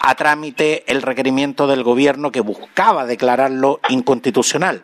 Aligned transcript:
a 0.00 0.14
trámite 0.14 0.90
el 0.90 1.02
requerimiento 1.02 1.66
del 1.66 1.82
Gobierno 1.82 2.32
que 2.32 2.40
buscaba 2.40 3.04
declararlo 3.04 3.80
inconstitucional. 3.90 4.82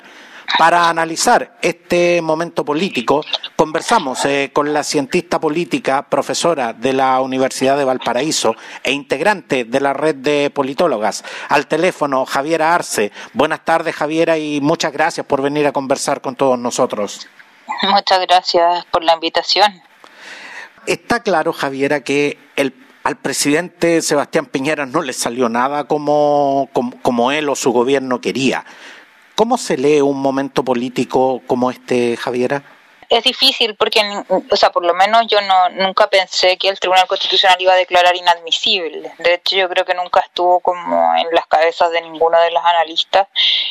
Para 0.58 0.88
analizar 0.88 1.56
este 1.62 2.20
momento 2.22 2.64
político, 2.64 3.24
conversamos 3.56 4.24
eh, 4.24 4.50
con 4.52 4.72
la 4.72 4.84
cientista 4.84 5.40
política, 5.40 6.08
profesora 6.08 6.72
de 6.72 6.92
la 6.92 7.20
Universidad 7.20 7.76
de 7.76 7.84
Valparaíso 7.84 8.54
e 8.82 8.92
integrante 8.92 9.64
de 9.64 9.80
la 9.80 9.92
red 9.92 10.16
de 10.16 10.50
politólogas. 10.50 11.24
Al 11.48 11.66
teléfono, 11.66 12.26
Javiera 12.26 12.74
Arce. 12.74 13.12
Buenas 13.32 13.64
tardes, 13.64 13.94
Javiera, 13.94 14.38
y 14.38 14.60
muchas 14.60 14.92
gracias 14.92 15.26
por 15.26 15.42
venir 15.42 15.66
a 15.66 15.72
conversar 15.72 16.20
con 16.20 16.36
todos 16.36 16.58
nosotros. 16.58 17.26
Muchas 17.82 18.20
gracias 18.20 18.84
por 18.86 19.02
la 19.02 19.14
invitación. 19.14 19.82
Está 20.86 21.20
claro, 21.20 21.52
Javiera, 21.52 22.00
que 22.00 22.38
el 22.56 22.74
al 23.04 23.16
presidente 23.16 24.00
Sebastián 24.00 24.46
Piñera 24.46 24.86
no 24.86 25.02
le 25.02 25.12
salió 25.12 25.48
nada 25.48 25.84
como, 25.84 26.68
como, 27.02 27.32
él 27.32 27.48
o 27.48 27.56
su 27.56 27.72
gobierno 27.72 28.20
quería. 28.20 28.64
¿Cómo 29.42 29.58
se 29.58 29.76
lee 29.76 30.00
un 30.00 30.22
momento 30.22 30.62
político 30.62 31.42
como 31.48 31.72
este, 31.72 32.16
Javiera? 32.16 32.62
es 33.08 33.24
difícil 33.24 33.74
porque, 33.74 34.00
o 34.28 34.56
sea, 34.56 34.70
por 34.70 34.84
lo 34.86 34.94
menos 34.94 35.26
yo 35.26 35.40
no 35.40 35.68
nunca 35.70 36.08
pensé 36.08 36.56
que 36.56 36.68
el 36.68 36.78
Tribunal 36.78 37.08
Constitucional 37.08 37.60
iba 37.60 37.72
a 37.72 37.76
declarar 37.76 38.14
inadmisible. 38.14 39.12
De 39.18 39.34
hecho, 39.34 39.56
yo 39.56 39.68
creo 39.68 39.84
que 39.84 39.94
nunca 39.94 40.20
estuvo 40.20 40.60
como 40.60 41.12
en 41.16 41.26
las 41.32 41.46
cabezas 41.48 41.90
de 41.90 42.02
ninguno 42.02 42.40
de 42.40 42.52
los 42.52 42.64
analistas 42.64 43.26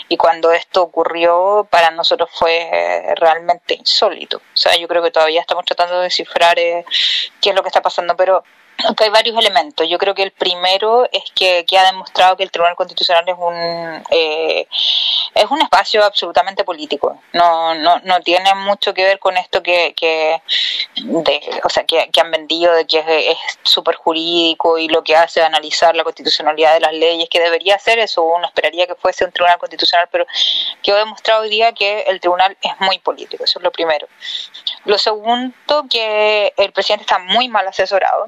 y 0.10 0.18
cuando 0.18 0.52
esto 0.52 0.84
ocurrió 0.84 1.66
para 1.70 1.90
nosotros 1.90 2.30
fue 2.34 3.14
realmente 3.16 3.76
insólito. 3.76 4.38
O 4.38 4.58
sea, 4.58 4.76
yo 4.76 4.90
creo 4.90 5.02
que 5.02 5.12
todavía 5.12 5.40
estamos 5.40 5.64
tratando 5.64 6.00
de 6.00 6.04
descifrar 6.04 6.60
eh, 6.60 6.84
qué 7.40 7.52
es 7.52 7.56
lo 7.56 7.64
que 7.64 7.70
está 7.70 7.82
pasando, 7.82 8.14
pero 8.18 8.44
hay 9.00 9.10
varios 9.10 9.38
elementos. 9.38 9.88
Yo 9.88 9.98
creo 9.98 10.14
que 10.14 10.24
el 10.24 10.32
primero 10.32 11.08
es 11.12 11.24
que, 11.36 11.66
que 11.66 11.78
ha 11.78 11.86
demostrado 11.86 12.38
que 12.38 12.44
el 12.44 12.52
Tribunal 12.52 12.76
Constitucional 12.76 13.24
es 13.28 13.36
un 13.38 14.04
eh, 14.10 14.68
es 15.34 15.46
un 15.50 15.62
espacio 15.62 16.04
absolutamente 16.04 16.64
político. 16.64 17.20
No, 17.34 17.74
no, 17.76 18.00
no 18.00 18.20
tiene 18.22 18.54
mucho 18.56 18.94
que 18.94 19.04
ver 19.04 19.20
con 19.20 19.38
esto 19.38 19.64
que, 19.64 19.94
que 19.96 20.42
o 21.64 21.70
sea, 21.70 21.86
que, 21.86 22.10
han 22.20 22.32
vendido 22.32 22.74
de 22.74 22.86
que 22.86 23.32
es 23.32 23.38
súper 23.64 23.96
jurídico 23.96 24.78
y 24.78 24.88
lo 24.88 25.04
que 25.04 25.16
hace 25.16 25.40
es 25.40 25.46
analizar 25.46 25.96
la 25.96 26.04
constitucionalidad 26.04 26.74
de 26.74 26.82
las 26.82 26.94
leyes, 26.94 27.30
que 27.30 27.40
debería 27.40 27.80
ser 27.80 28.00
eso. 28.00 28.24
Uno 28.24 28.46
esperaría 28.48 28.88
que 28.88 28.96
fuese 28.96 29.26
un 29.26 29.32
Tribunal 29.32 29.58
Constitucional, 29.58 30.08
pero 30.12 30.26
que 30.82 30.92
ha 30.92 30.98
demostrado 30.98 31.44
hoy 31.44 31.50
día 31.50 31.72
que 31.74 32.02
el 32.02 32.20
Tribunal 32.20 32.58
es 32.62 32.74
muy 32.80 33.00
político. 33.00 33.44
Eso 33.44 33.60
es 33.60 33.64
lo 33.64 33.72
primero. 33.72 34.08
Lo 34.86 34.98
segundo, 34.98 35.54
que 35.90 36.54
el 36.58 36.72
presidente 36.72 37.04
está 37.04 37.20
muy 37.20 37.48
mal 37.48 37.68
asesorado 37.68 38.28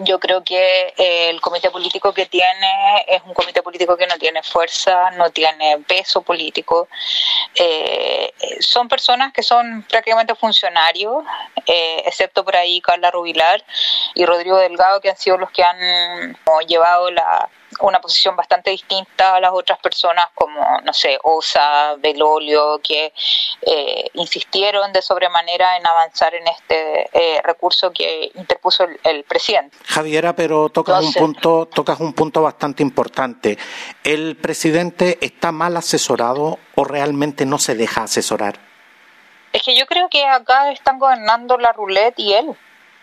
yo 0.00 0.18
creo 0.18 0.42
que 0.42 0.94
eh, 0.96 1.30
el 1.30 1.40
comité 1.40 1.70
político 1.70 2.12
que 2.12 2.26
tiene 2.26 3.04
es 3.06 3.22
un 3.24 3.34
comité 3.34 3.62
político 3.62 3.96
que 3.96 4.06
no 4.06 4.18
tiene 4.18 4.42
fuerza, 4.42 5.10
no 5.12 5.30
tiene 5.30 5.78
peso 5.86 6.22
político. 6.22 6.88
Eh, 7.54 8.32
son 8.60 8.88
personas 8.88 9.32
que 9.32 9.42
son 9.42 9.84
prácticamente 9.88 10.34
funcionarios, 10.34 11.24
eh, 11.66 12.02
excepto 12.06 12.44
por 12.44 12.56
ahí 12.56 12.80
Carla 12.80 13.10
Rubilar 13.10 13.64
y 14.14 14.26
Rodrigo 14.26 14.58
Delgado, 14.58 15.00
que 15.00 15.10
han 15.10 15.16
sido 15.16 15.38
los 15.38 15.50
que 15.50 15.62
han 15.62 16.36
llevado 16.66 17.10
la, 17.10 17.48
una 17.80 18.00
posición 18.00 18.36
bastante 18.36 18.70
distinta 18.70 19.36
a 19.36 19.40
las 19.40 19.52
otras 19.52 19.78
personas 19.78 20.26
como, 20.34 20.60
no 20.84 20.92
sé, 20.92 21.18
Osa, 21.22 21.94
Belolio, 21.98 22.80
que 22.82 23.12
eh, 23.62 24.10
insistieron 24.14 24.92
de 24.92 25.02
sobremanera 25.02 25.76
en 25.76 25.86
avanzar 25.86 26.34
en 26.34 26.46
este 26.48 27.08
eh, 27.12 27.40
recurso 27.42 27.92
que 27.92 28.30
interpuso 28.34 28.86
el, 29.04 29.24
presidente. 29.24 29.76
Javiera, 29.84 30.34
pero 30.34 30.68
tocas 30.68 31.04
un 31.04 31.12
punto, 31.12 31.66
tocas 31.66 32.00
un 32.00 32.12
punto 32.12 32.42
bastante 32.42 32.82
importante. 32.82 33.58
¿El 34.04 34.36
presidente 34.36 35.18
está 35.20 35.52
mal 35.52 35.76
asesorado 35.76 36.58
o 36.74 36.84
realmente 36.84 37.46
no 37.46 37.58
se 37.58 37.74
deja 37.74 38.04
asesorar? 38.04 38.58
Es 39.52 39.62
que 39.62 39.76
yo 39.76 39.86
creo 39.86 40.08
que 40.08 40.24
acá 40.24 40.70
están 40.70 40.98
gobernando 40.98 41.56
la 41.56 41.72
roulette 41.72 42.18
y 42.18 42.34
él 42.34 42.56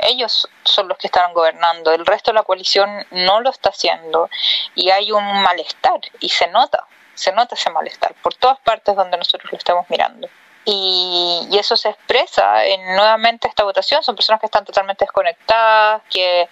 ellos 0.08 0.48
son 0.64 0.88
los 0.88 0.98
que 0.98 1.08
están 1.08 1.34
gobernando, 1.34 1.92
el 1.92 2.06
resto 2.06 2.32
de 2.32 2.36
la 2.36 2.44
coalición 2.44 3.06
no 3.12 3.42
lo 3.42 3.50
está 3.50 3.70
haciendo 3.70 4.30
y 4.76 4.90
hay 4.90 5.12
un 5.12 5.24
malestar 5.42 6.00
y 6.20 6.30
se 6.30 6.48
nota, 6.48 6.86
se 7.14 7.32
nota 7.32 7.56
ese 7.56 7.70
malestar 7.70 8.14
por 8.22 8.34
todas 8.36 8.60
partes 8.60 8.96
donde 8.96 9.18
nosotros 9.18 9.52
lo 9.52 9.58
estamos 9.58 9.90
mirando. 9.90 10.28
Y, 10.66 11.50
eso 11.58 11.76
se 11.76 11.90
expresa 11.90 12.66
en 12.66 12.96
nuevamente 12.96 13.48
esta 13.48 13.64
votación, 13.64 14.04
son 14.04 14.16
personas 14.16 14.40
que 14.40 14.48
están 14.48 14.66
totalmente 14.66 15.06
desconectadas, 15.06 16.02
que 16.10 16.50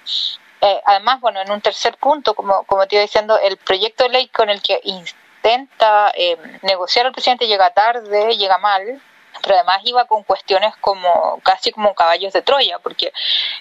eh, 0.61 0.81
además, 0.85 1.19
bueno, 1.21 1.41
en 1.41 1.51
un 1.51 1.61
tercer 1.61 1.97
punto, 1.97 2.33
como, 2.33 2.63
como 2.63 2.85
te 2.87 2.95
iba 2.95 3.01
diciendo, 3.01 3.37
el 3.39 3.57
proyecto 3.57 4.03
de 4.03 4.09
ley 4.09 4.27
con 4.27 4.49
el 4.49 4.61
que 4.61 4.79
intenta 4.83 6.11
eh, 6.13 6.37
negociar 6.61 7.07
el 7.07 7.13
presidente 7.13 7.47
llega 7.47 7.71
tarde, 7.71 8.37
llega 8.37 8.57
mal, 8.57 9.01
pero 9.41 9.55
además 9.55 9.79
iba 9.83 10.05
con 10.05 10.23
cuestiones 10.23 10.75
como 10.77 11.39
casi 11.43 11.71
como 11.71 11.93
caballos 11.93 12.33
de 12.33 12.41
Troya, 12.41 12.79
porque 12.79 13.11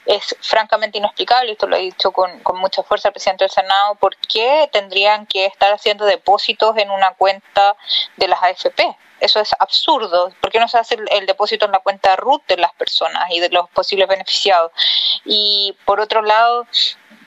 es 0.07 0.37
francamente 0.41 0.99
inexplicable, 0.99 1.53
esto 1.53 1.67
lo 1.67 1.77
he 1.77 1.81
dicho 1.81 2.13
con, 2.13 2.41
con 2.41 2.59
mucha 2.59 2.83
fuerza 2.83 3.09
el 3.09 3.13
presidente 3.13 3.45
del 3.45 3.51
Senado, 3.51 3.95
por 3.97 4.17
qué 4.17 4.69
tendrían 4.73 5.27
que 5.27 5.47
estar 5.47 5.73
haciendo 5.73 6.05
depósitos 6.05 6.77
en 6.77 6.91
una 6.91 7.13
cuenta 7.15 7.77
de 8.17 8.29
las 8.29 8.43
AFP. 8.43 8.97
Eso 9.21 9.39
es 9.39 9.51
absurdo. 9.59 10.33
¿Por 10.41 10.51
qué 10.51 10.59
no 10.59 10.69
se 10.69 10.79
hace 10.79 10.97
el, 11.11 11.27
depósito 11.27 11.67
en 11.67 11.73
la 11.73 11.81
cuenta 11.81 12.17
RUT 12.17 12.47
de 12.47 12.57
las 12.57 12.73
personas 12.73 13.31
y 13.31 13.41
de 13.41 13.51
los 13.51 13.69
posibles 13.71 14.09
beneficiados? 14.09 14.73
Y 15.25 15.77
por 15.85 16.01
otro 16.01 16.23
lado, 16.23 16.67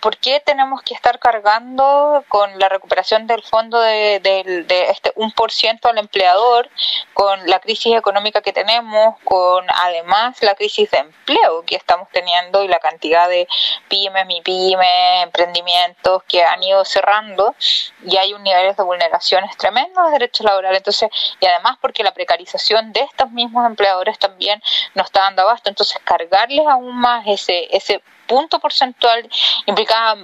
¿por 0.03 0.17
qué 0.17 0.41
tenemos 0.41 0.81
que 0.81 0.93
estar 0.93 1.17
cargando 1.17 2.25
con 2.27 2.59
la 2.59 2.67
recuperación 2.67 3.25
del 3.25 3.41
fondo 3.41 3.79
de, 3.79 4.19
de, 4.19 4.89
este 4.89 5.13
1% 5.15 5.79
al 5.89 5.97
empleador, 5.97 6.69
con 7.13 7.47
la 7.49 7.61
crisis 7.61 7.95
económica 7.95 8.41
que 8.41 8.51
tenemos, 8.51 9.15
con 9.23 9.65
además 9.69 10.43
la 10.43 10.55
crisis 10.55 10.91
de 10.91 10.97
empleo 10.97 11.63
que 11.65 11.77
estamos 11.77 12.09
teniendo 12.11 12.65
y 12.65 12.67
la 12.67 12.79
cantidad 12.79 13.29
de 13.29 13.47
pymes, 13.87 14.25
mi 14.25 14.41
pyme, 14.41 15.21
emprendimientos 15.21 16.21
que 16.23 16.43
han 16.43 16.61
ido 16.61 16.83
cerrando 16.83 17.55
y 18.03 18.17
hay 18.17 18.33
un 18.33 18.43
nivel 18.43 18.75
de 18.75 18.83
vulneraciones 18.83 19.55
tremendos 19.55 20.07
de 20.07 20.11
derechos 20.11 20.45
laborales. 20.45 20.79
Entonces, 20.79 21.09
y 21.39 21.45
además 21.45 21.77
porque 21.79 22.03
la 22.03 22.13
precarización 22.13 22.91
de 22.91 22.99
estos 23.03 23.31
mismos 23.31 23.65
empleadores 23.65 24.19
también 24.19 24.61
nos 24.95 25.05
está 25.05 25.21
dando 25.21 25.43
abasto. 25.43 25.69
Entonces, 25.69 25.97
cargarles 26.03 26.67
aún 26.67 26.93
más 26.97 27.25
ese, 27.25 27.69
ese 27.71 28.03
punto 28.27 28.59
porcentual 28.59 29.29
implicaba 29.65 30.17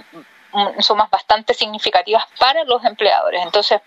sumas 0.80 1.10
bastante 1.10 1.54
significativas 1.54 2.25
para 2.40 2.63
los 2.63 2.84
empleadores. 2.84 3.42
Entonces, 3.44 3.81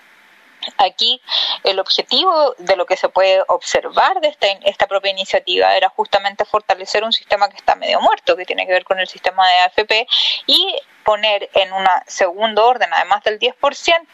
Aquí 0.79 1.21
el 1.65 1.79
objetivo 1.79 2.55
de 2.59 2.77
lo 2.77 2.87
que 2.87 2.97
se 2.97 3.09
puede 3.09 3.43
observar 3.49 4.21
de 4.21 4.29
esta, 4.29 4.47
esta 4.65 4.87
propia 4.87 5.11
iniciativa 5.11 5.77
era 5.77 5.89
justamente 5.89 6.45
fortalecer 6.45 7.05
un 7.05 7.13
sistema 7.13 7.49
que 7.49 7.57
está 7.57 7.75
medio 7.75 8.01
muerto, 8.01 8.37
que 8.37 8.45
tiene 8.45 8.67
que 8.67 8.73
ver 8.73 8.85
con 8.85 8.99
el 8.99 9.09
sistema 9.09 9.47
de 9.49 9.55
AFP, 9.59 10.07
y 10.47 10.77
poner 11.03 11.51
en 11.55 11.73
un 11.73 11.85
segundo 12.07 12.67
orden, 12.67 12.89
además 12.93 13.23
del 13.25 13.39
10%, 13.39 14.07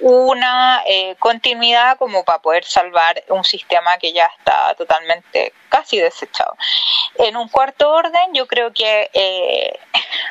una 0.00 0.82
eh, 0.86 1.16
continuidad 1.18 1.98
como 1.98 2.24
para 2.24 2.40
poder 2.40 2.64
salvar 2.64 3.22
un 3.28 3.44
sistema 3.44 3.96
que 3.98 4.12
ya 4.12 4.26
está 4.38 4.74
totalmente 4.74 5.52
casi 5.68 5.98
desechado. 5.98 6.56
En 7.18 7.36
un 7.36 7.48
cuarto 7.48 7.90
orden, 7.90 8.34
yo 8.34 8.46
creo 8.46 8.72
que 8.72 9.10
eh, 9.12 9.78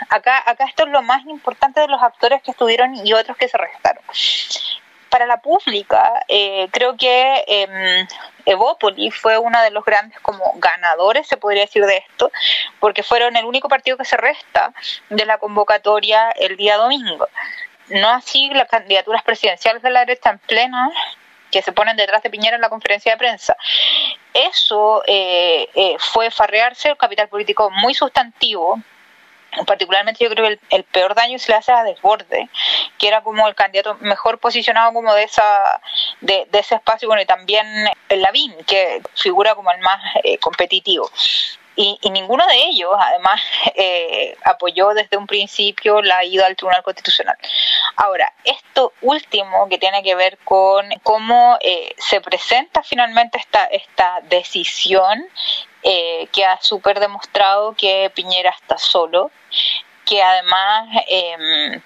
acá, 0.10 0.44
acá 0.46 0.66
esto 0.66 0.84
es 0.84 0.90
lo 0.90 1.02
más 1.02 1.25
importante 1.25 1.80
de 1.80 1.88
los 1.88 2.02
actores 2.02 2.42
que 2.44 2.52
estuvieron 2.52 2.96
y 3.06 3.13
otros 3.13 3.38
que 3.38 3.48
se 3.48 3.57
restaron 3.57 4.04
para 5.16 5.28
la 5.28 5.38
pública, 5.38 6.26
eh, 6.28 6.68
creo 6.72 6.98
que 6.98 7.46
eh, 7.48 8.06
Evópoli 8.46 9.12
fue 9.12 9.38
uno 9.38 9.62
de 9.62 9.72
los 9.72 9.86
grandes 9.86 10.20
como 10.20 10.44
ganadores, 10.58 11.26
se 11.26 11.38
podría 11.38 11.62
decir, 11.62 11.86
de 11.86 12.04
esto, 12.06 12.30
porque 12.82 13.02
fueron 13.02 13.38
el 13.38 13.46
único 13.46 13.70
partido 13.70 13.96
que 13.96 14.04
se 14.04 14.18
resta 14.18 14.74
de 15.10 15.26
la 15.26 15.38
convocatoria 15.38 16.32
el 16.32 16.58
día 16.58 16.76
domingo. 16.76 17.30
No 17.88 18.10
así 18.10 18.50
las 18.50 18.68
candidaturas 18.68 19.24
presidenciales 19.24 19.82
de 19.82 19.90
la 19.90 20.02
derecha 20.02 20.32
en 20.32 20.40
plena 20.40 20.92
que 21.50 21.62
se 21.62 21.72
ponen 21.72 21.96
detrás 21.96 22.22
de 22.22 22.30
Piñera 22.30 22.58
en 22.58 22.62
la 22.62 22.68
conferencia 22.68 23.14
de 23.14 23.18
prensa. 23.18 23.56
Eso 24.34 25.02
eh, 25.08 25.70
eh, 25.76 25.96
fue 25.98 26.30
farrearse 26.30 26.90
el 26.90 26.98
capital 26.98 27.30
político 27.30 27.72
muy 27.72 27.94
sustantivo 27.94 28.82
particularmente 29.66 30.24
yo 30.24 30.30
creo 30.30 30.48
que 30.48 30.60
el, 30.69 30.84
peor 30.84 31.16
daño 31.16 31.40
se 31.40 31.52
le 31.52 31.57
hace 31.57 31.72
a 31.72 31.84
Desborde, 31.84 32.50
que 32.98 33.07
era 33.07 33.22
como 33.22 33.48
el 33.48 33.56
candidato 33.56 33.98
mejor 34.02 34.40
posicionado 34.40 34.94
como 34.94 35.13
de 35.13 35.24
esa 35.24 35.81
de, 36.22 36.48
ese 36.54 36.75
espacio, 36.75 37.07
bueno, 37.07 37.22
y 37.22 37.25
también 37.25 37.66
el 38.10 38.22
Lavín, 38.22 38.56
que 38.66 39.02
figura 39.16 39.56
como 39.56 39.72
el 39.72 39.80
más 39.80 40.02
eh, 40.24 40.38
competitivo. 40.40 41.10
Y, 41.78 42.00
ninguno 42.10 42.46
de 42.48 42.56
ellos, 42.68 42.92
además, 42.98 43.42
eh, 43.75 44.38
apoyó 44.46 44.94
desde 44.94 45.18
un 45.18 45.28
principio 45.28 46.02
la 46.02 46.24
ida 46.24 46.46
al 46.46 46.56
Tribunal 46.56 46.84
Constitucional. 46.84 47.38
Ahora, 47.98 48.31
esto 48.44 48.94
último 49.02 49.68
que 49.69 49.78
tiene 49.78 50.02
que 50.04 50.16
ver 50.16 50.38
con 50.44 50.90
cómo 51.04 51.57
eh, 51.62 51.94
se 51.98 52.22
presenta 52.22 52.81
finalmente 52.84 53.38
esta, 53.38 53.66
esta 53.66 54.22
decisión 54.24 55.25
eh, 55.88 56.28
que 56.34 56.44
ha 56.44 56.60
súper 56.62 57.00
demostrado 57.00 57.76
que 57.76 58.12
Piñera 58.16 58.50
está 58.50 58.76
solo, 58.80 59.30
que 60.04 60.20
además 60.20 60.88
em, 61.08 61.80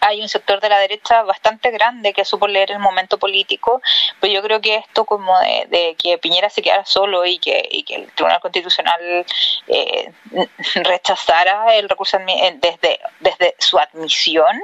hay 0.00 0.22
un 0.22 0.28
sector 0.30 0.58
de 0.60 0.70
la 0.70 0.78
derecha 0.78 1.22
bastante 1.22 1.70
grande 1.70 2.14
que 2.14 2.24
supo 2.24 2.48
leer 2.48 2.70
el 2.70 2.78
momento 2.78 3.18
político, 3.18 3.82
pero 4.20 4.32
yo 4.32 4.42
creo 4.42 4.62
que 4.62 4.76
esto 4.76 5.04
como 5.04 5.38
de, 5.40 5.96
que 5.98 6.16
Piñera 6.16 6.48
se 6.48 6.62
quedara 6.62 6.86
solo 6.86 7.26
y 7.26 7.38
que, 7.38 7.68
el 7.88 8.10
Tribunal 8.12 8.40
Constitucional 8.40 9.26
eh, 9.68 10.12
rechazara 10.76 11.74
el 11.74 11.90
recurso 11.90 12.16
eh, 12.16 12.56
desde, 12.58 13.00
desde 13.20 13.54
su 13.58 13.78
admisión 13.78 14.62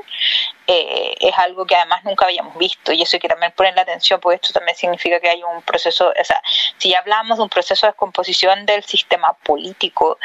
eh, 0.72 1.14
es 1.18 1.36
algo 1.36 1.66
que 1.66 1.74
además 1.74 2.04
nunca 2.04 2.26
habíamos 2.26 2.56
visto 2.56 2.92
y 2.92 3.02
eso 3.02 3.16
hay 3.16 3.20
que 3.20 3.28
también 3.28 3.52
poner 3.56 3.74
la 3.74 3.82
atención 3.82 4.20
porque 4.20 4.36
esto 4.36 4.52
también 4.52 4.76
significa 4.76 5.18
que 5.18 5.28
hay 5.28 5.42
un 5.42 5.62
proceso, 5.62 6.08
o 6.08 6.24
sea, 6.24 6.40
si 6.78 6.94
hablamos 6.94 7.38
de 7.38 7.44
un 7.44 7.48
proceso 7.48 7.86
de 7.86 7.92
descomposición 7.92 8.66
del 8.66 8.84
sistema 8.84 9.32
político, 9.44 10.18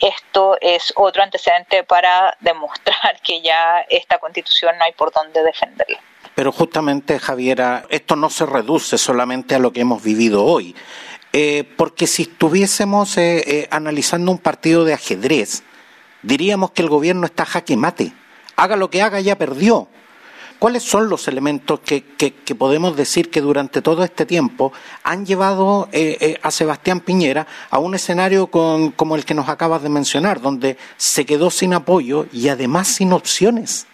esto 0.00 0.58
es 0.60 0.92
otro 0.96 1.22
antecedente 1.22 1.84
para 1.84 2.36
demostrar 2.40 3.20
que 3.22 3.40
ya 3.40 3.86
está 3.88 4.18
constitución 4.18 4.76
no 4.78 4.84
hay 4.84 4.92
por 4.92 5.12
dónde 5.12 5.42
defenderla. 5.42 6.00
Pero 6.34 6.50
justamente, 6.50 7.18
Javiera, 7.18 7.84
esto 7.90 8.16
no 8.16 8.28
se 8.28 8.46
reduce 8.46 8.98
solamente 8.98 9.54
a 9.54 9.58
lo 9.58 9.72
que 9.72 9.82
hemos 9.82 10.02
vivido 10.02 10.44
hoy. 10.44 10.74
Eh, 11.32 11.64
porque 11.76 12.06
si 12.06 12.22
estuviésemos 12.22 13.16
eh, 13.18 13.42
eh, 13.46 13.68
analizando 13.70 14.30
un 14.30 14.38
partido 14.38 14.84
de 14.84 14.94
ajedrez, 14.94 15.64
diríamos 16.22 16.70
que 16.70 16.82
el 16.82 16.88
gobierno 16.88 17.26
está 17.26 17.44
jaque 17.44 17.76
mate. 17.76 18.12
Haga 18.56 18.76
lo 18.76 18.90
que 18.90 19.02
haga, 19.02 19.20
ya 19.20 19.36
perdió. 19.36 19.88
¿Cuáles 20.58 20.82
son 20.82 21.08
los 21.08 21.28
elementos 21.28 21.80
que, 21.80 22.02
podemos 22.56 22.96
decir 22.96 23.30
que 23.30 23.40
durante 23.40 23.82
todo 23.82 24.04
este 24.04 24.24
tiempo 24.24 24.72
han 25.02 25.26
llevado 25.26 25.88
a 26.42 26.50
Sebastián 26.50 27.00
Piñera 27.00 27.46
a 27.70 27.78
un 27.78 27.94
escenario 27.94 28.46
como 28.46 29.16
el 29.16 29.24
que 29.24 29.34
nos 29.34 29.48
acabas 29.48 29.82
de 29.82 29.88
mencionar, 29.90 30.40
donde 30.40 30.78
se 30.96 31.26
quedó 31.26 31.50
sin 31.50 31.74
apoyo 31.74 32.26
y 32.32 32.48
además 32.48 32.88
sin 32.88 33.12
opciones? 33.12 33.86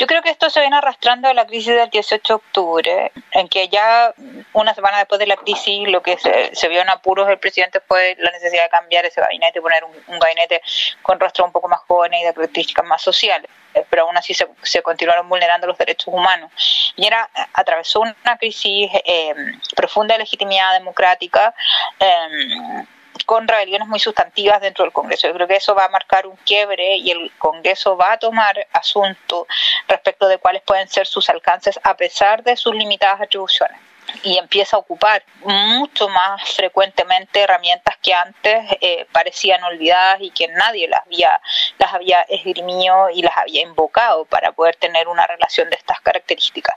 Yo 0.00 0.06
creo 0.06 0.22
que 0.22 0.30
esto 0.30 0.48
se 0.48 0.60
viene 0.60 0.78
arrastrando 0.78 1.28
a 1.28 1.34
la 1.34 1.46
crisis 1.46 1.74
del 1.74 1.90
18 1.90 2.22
de 2.26 2.34
octubre, 2.34 3.12
en 3.32 3.48
que 3.48 3.68
ya 3.68 4.14
una 4.54 4.74
semana 4.74 4.96
después 4.96 5.18
de 5.18 5.26
la 5.26 5.36
crisis 5.36 5.86
lo 5.90 6.00
que 6.02 6.16
se, 6.16 6.68
vio 6.68 6.80
en 6.80 6.88
apuros 6.88 7.28
el 7.28 7.38
presidente 7.38 7.80
fue 7.86 8.16
la 8.18 8.30
necesidad 8.30 8.62
de 8.62 8.70
cambiar 8.70 9.04
ese 9.04 9.20
gabinete, 9.20 9.60
poner 9.60 9.84
un, 9.84 10.18
gabinete 10.18 10.62
con 11.02 11.20
rostro 11.20 11.44
un 11.44 11.52
poco 11.52 11.68
más 11.68 11.80
joven 11.80 12.14
y 12.14 12.24
de 12.24 12.32
características 12.32 12.86
más 12.86 13.02
sociales 13.02 13.50
pero 13.88 14.02
aún 14.02 14.16
así 14.16 14.34
se, 14.34 14.82
continuaron 14.82 15.28
vulnerando 15.28 15.66
los 15.68 15.78
derechos 15.78 16.08
humanos. 16.08 16.50
Y 16.96 17.06
era, 17.06 17.30
atravesó 17.52 18.00
una 18.00 18.36
crisis 18.36 18.90
eh, 19.04 19.32
profunda 19.76 20.14
de 20.14 20.20
legitimidad 20.20 20.72
democrática. 20.72 21.54
Eh, 22.00 22.84
con 23.24 23.46
rebeliones 23.46 23.88
muy 23.88 23.98
sustantivas 23.98 24.60
dentro 24.60 24.84
del 24.84 24.92
Congreso. 24.92 25.28
Yo 25.28 25.34
creo 25.34 25.48
que 25.48 25.56
eso 25.56 25.74
va 25.74 25.86
a 25.86 25.88
marcar 25.88 26.26
un 26.26 26.36
quiebre 26.36 26.96
y 26.96 27.10
el 27.10 27.32
Congreso 27.38 27.96
va 27.96 28.12
a 28.12 28.18
tomar 28.18 28.66
asunto 28.72 29.46
respecto 29.88 30.28
de 30.28 30.38
cuáles 30.38 30.62
pueden 30.62 30.88
ser 30.88 31.06
sus 31.06 31.28
alcances 31.30 31.78
a 31.82 31.96
pesar 31.96 32.42
de 32.42 32.56
sus 32.56 32.74
limitadas 32.74 33.20
atribuciones 33.20 33.89
y 34.22 34.38
empieza 34.38 34.76
a 34.76 34.80
ocupar 34.80 35.22
mucho 35.42 36.08
más 36.08 36.54
frecuentemente 36.54 37.40
herramientas 37.40 37.96
que 38.02 38.14
antes 38.14 38.64
eh, 38.80 39.06
parecían 39.12 39.62
olvidadas 39.64 40.18
y 40.20 40.30
que 40.30 40.48
nadie 40.48 40.88
las 40.88 41.00
había, 41.06 41.40
las 41.78 41.94
había 41.94 42.22
esgrimido 42.22 43.10
y 43.10 43.22
las 43.22 43.36
había 43.36 43.62
invocado 43.62 44.24
para 44.24 44.52
poder 44.52 44.76
tener 44.76 45.08
una 45.08 45.26
relación 45.26 45.68
de 45.70 45.76
estas 45.76 46.00
características. 46.00 46.74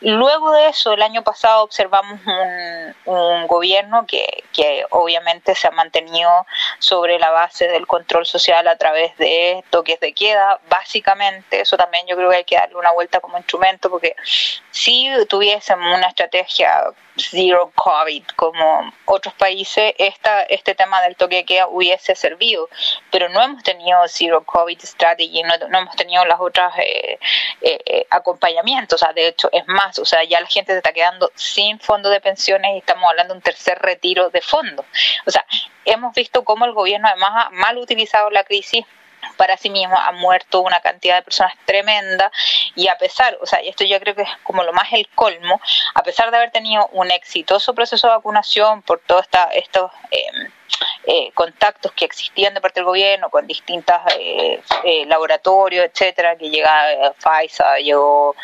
Luego 0.00 0.52
de 0.52 0.68
eso, 0.68 0.92
el 0.92 1.02
año 1.02 1.22
pasado 1.22 1.62
observamos 1.62 2.20
un, 2.26 3.14
un 3.14 3.46
gobierno 3.46 4.06
que, 4.06 4.44
que 4.52 4.84
obviamente 4.90 5.54
se 5.54 5.68
ha 5.68 5.70
mantenido 5.70 6.46
sobre 6.78 7.18
la 7.18 7.30
base 7.30 7.68
del 7.68 7.86
control 7.86 8.26
social 8.26 8.66
a 8.68 8.76
través 8.76 9.16
de 9.16 9.64
toques 9.70 10.00
de 10.00 10.12
queda, 10.12 10.60
básicamente, 10.68 11.60
eso 11.60 11.76
también 11.76 12.06
yo 12.06 12.16
creo 12.16 12.30
que 12.30 12.36
hay 12.36 12.44
que 12.44 12.56
darle 12.56 12.76
una 12.76 12.92
vuelta 12.92 13.20
como 13.20 13.38
instrumento 13.38 13.90
porque 13.90 14.14
si 14.70 15.08
tuviésemos 15.28 15.96
una 15.96 16.08
estrategia 16.08 16.65
zero 17.16 17.72
COVID 17.74 18.24
como 18.36 18.92
otros 19.06 19.34
países, 19.34 19.94
esta, 19.98 20.42
este 20.42 20.74
tema 20.74 21.00
del 21.02 21.16
toque 21.16 21.44
de 21.48 21.64
hubiese 21.64 22.14
servido, 22.14 22.68
pero 23.10 23.28
no 23.28 23.42
hemos 23.42 23.62
tenido 23.62 23.98
zero 24.06 24.44
COVID 24.44 24.78
strategy, 24.82 25.42
no, 25.42 25.56
no 25.68 25.78
hemos 25.78 25.96
tenido 25.96 26.24
las 26.24 26.40
otras 26.40 26.72
eh, 26.78 27.18
eh, 27.62 27.78
eh, 27.86 28.06
acompañamientos, 28.10 29.02
o 29.02 29.04
sea, 29.04 29.12
de 29.14 29.28
hecho 29.28 29.48
es 29.52 29.66
más, 29.66 29.98
o 29.98 30.04
sea, 30.04 30.24
ya 30.24 30.40
la 30.40 30.46
gente 30.46 30.72
se 30.72 30.78
está 30.78 30.92
quedando 30.92 31.30
sin 31.34 31.80
fondo 31.80 32.10
de 32.10 32.20
pensiones 32.20 32.74
y 32.74 32.78
estamos 32.78 33.08
hablando 33.08 33.34
de 33.34 33.38
un 33.38 33.42
tercer 33.42 33.78
retiro 33.78 34.30
de 34.30 34.40
fondos. 34.40 34.84
O 35.26 35.30
sea, 35.30 35.44
hemos 35.84 36.14
visto 36.14 36.44
cómo 36.44 36.64
el 36.64 36.72
gobierno 36.72 37.08
además 37.08 37.46
ha 37.46 37.50
mal 37.50 37.78
utilizado 37.78 38.30
la 38.30 38.44
crisis 38.44 38.84
para 39.36 39.56
sí 39.56 39.70
mismo, 39.70 39.98
ha 39.98 40.12
muerto 40.12 40.60
una 40.60 40.80
cantidad 40.80 41.16
de 41.16 41.22
personas 41.22 41.54
tremenda. 41.64 42.30
Y 42.74 42.88
a 42.88 42.96
pesar, 42.98 43.36
o 43.40 43.46
sea, 43.46 43.62
y 43.62 43.68
esto 43.68 43.84
yo 43.84 43.98
creo 44.00 44.14
que 44.14 44.22
es 44.22 44.30
como 44.42 44.62
lo 44.62 44.72
más 44.72 44.92
el 44.92 45.08
colmo, 45.14 45.60
a 45.94 46.02
pesar 46.02 46.30
de 46.30 46.36
haber 46.36 46.50
tenido 46.50 46.88
un 46.92 47.10
exitoso 47.10 47.74
proceso 47.74 48.06
de 48.08 48.14
vacunación 48.14 48.82
por 48.82 49.00
todos 49.00 49.26
estos 49.52 49.90
eh, 50.10 50.26
eh, 51.06 51.30
contactos 51.34 51.92
que 51.92 52.04
existían 52.04 52.54
de 52.54 52.60
parte 52.60 52.80
del 52.80 52.86
gobierno 52.86 53.30
con 53.30 53.46
distintos 53.46 53.96
eh, 54.18 54.60
eh, 54.84 55.06
laboratorios, 55.06 55.84
etcétera, 55.84 56.36
que 56.36 56.50
llega 56.50 56.92
eh, 56.92 57.12
Pfizer, 57.18 57.82
llegó 57.82 58.34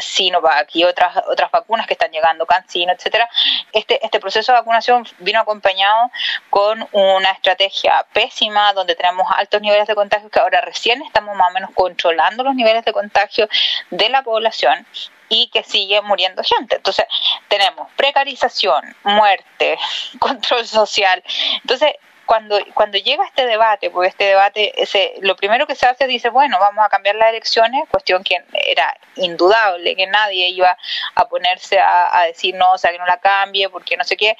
Sinovac 0.00 0.74
y 0.74 0.84
otras 0.84 1.16
otras 1.28 1.50
vacunas 1.50 1.86
que 1.86 1.94
están 1.94 2.10
llegando, 2.10 2.46
CanSino, 2.46 2.92
etcétera. 2.92 3.28
Este 3.72 4.04
este 4.04 4.20
proceso 4.20 4.52
de 4.52 4.58
vacunación 4.58 5.06
vino 5.18 5.40
acompañado 5.40 6.10
con 6.50 6.86
una 6.92 7.30
estrategia 7.32 8.06
pésima 8.12 8.72
donde 8.72 8.94
tenemos 8.94 9.26
altos 9.36 9.60
niveles 9.60 9.86
de 9.86 9.94
contagio 9.94 10.30
que 10.30 10.40
ahora 10.40 10.60
recién 10.60 11.02
estamos 11.02 11.36
más 11.36 11.50
o 11.50 11.52
menos 11.52 11.70
controlando 11.74 12.44
los 12.44 12.54
niveles 12.54 12.84
de 12.84 12.92
contagio 12.92 13.48
de 13.90 14.08
la 14.08 14.22
población 14.22 14.86
y 15.28 15.48
que 15.48 15.62
sigue 15.62 16.00
muriendo 16.02 16.42
gente. 16.42 16.76
Entonces, 16.76 17.06
tenemos 17.48 17.90
precarización, 17.96 18.96
muerte, 19.04 19.78
control 20.18 20.66
social. 20.66 21.22
Entonces, 21.62 21.94
cuando, 22.26 22.58
cuando 22.74 22.98
llega 22.98 23.24
este 23.24 23.46
debate, 23.46 23.90
porque 23.90 24.08
este 24.08 24.24
debate, 24.24 24.72
ese, 24.82 25.14
lo 25.20 25.36
primero 25.36 25.66
que 25.66 25.74
se 25.74 25.86
hace 25.86 26.04
es 26.04 26.08
dice, 26.08 26.30
bueno, 26.30 26.58
vamos 26.58 26.84
a 26.84 26.88
cambiar 26.88 27.16
las 27.16 27.28
elecciones, 27.28 27.88
cuestión 27.90 28.24
que 28.24 28.36
era 28.52 28.96
indudable, 29.16 29.94
que 29.94 30.06
nadie 30.06 30.48
iba 30.48 30.76
a 31.14 31.28
ponerse 31.28 31.78
a, 31.78 32.24
decir, 32.26 32.54
no, 32.54 32.72
o 32.72 32.78
sea, 32.78 32.90
que 32.92 32.98
no 32.98 33.06
la 33.06 33.18
cambie, 33.18 33.68
porque 33.68 33.96
no 33.96 34.04
sé 34.04 34.16
qué, 34.16 34.36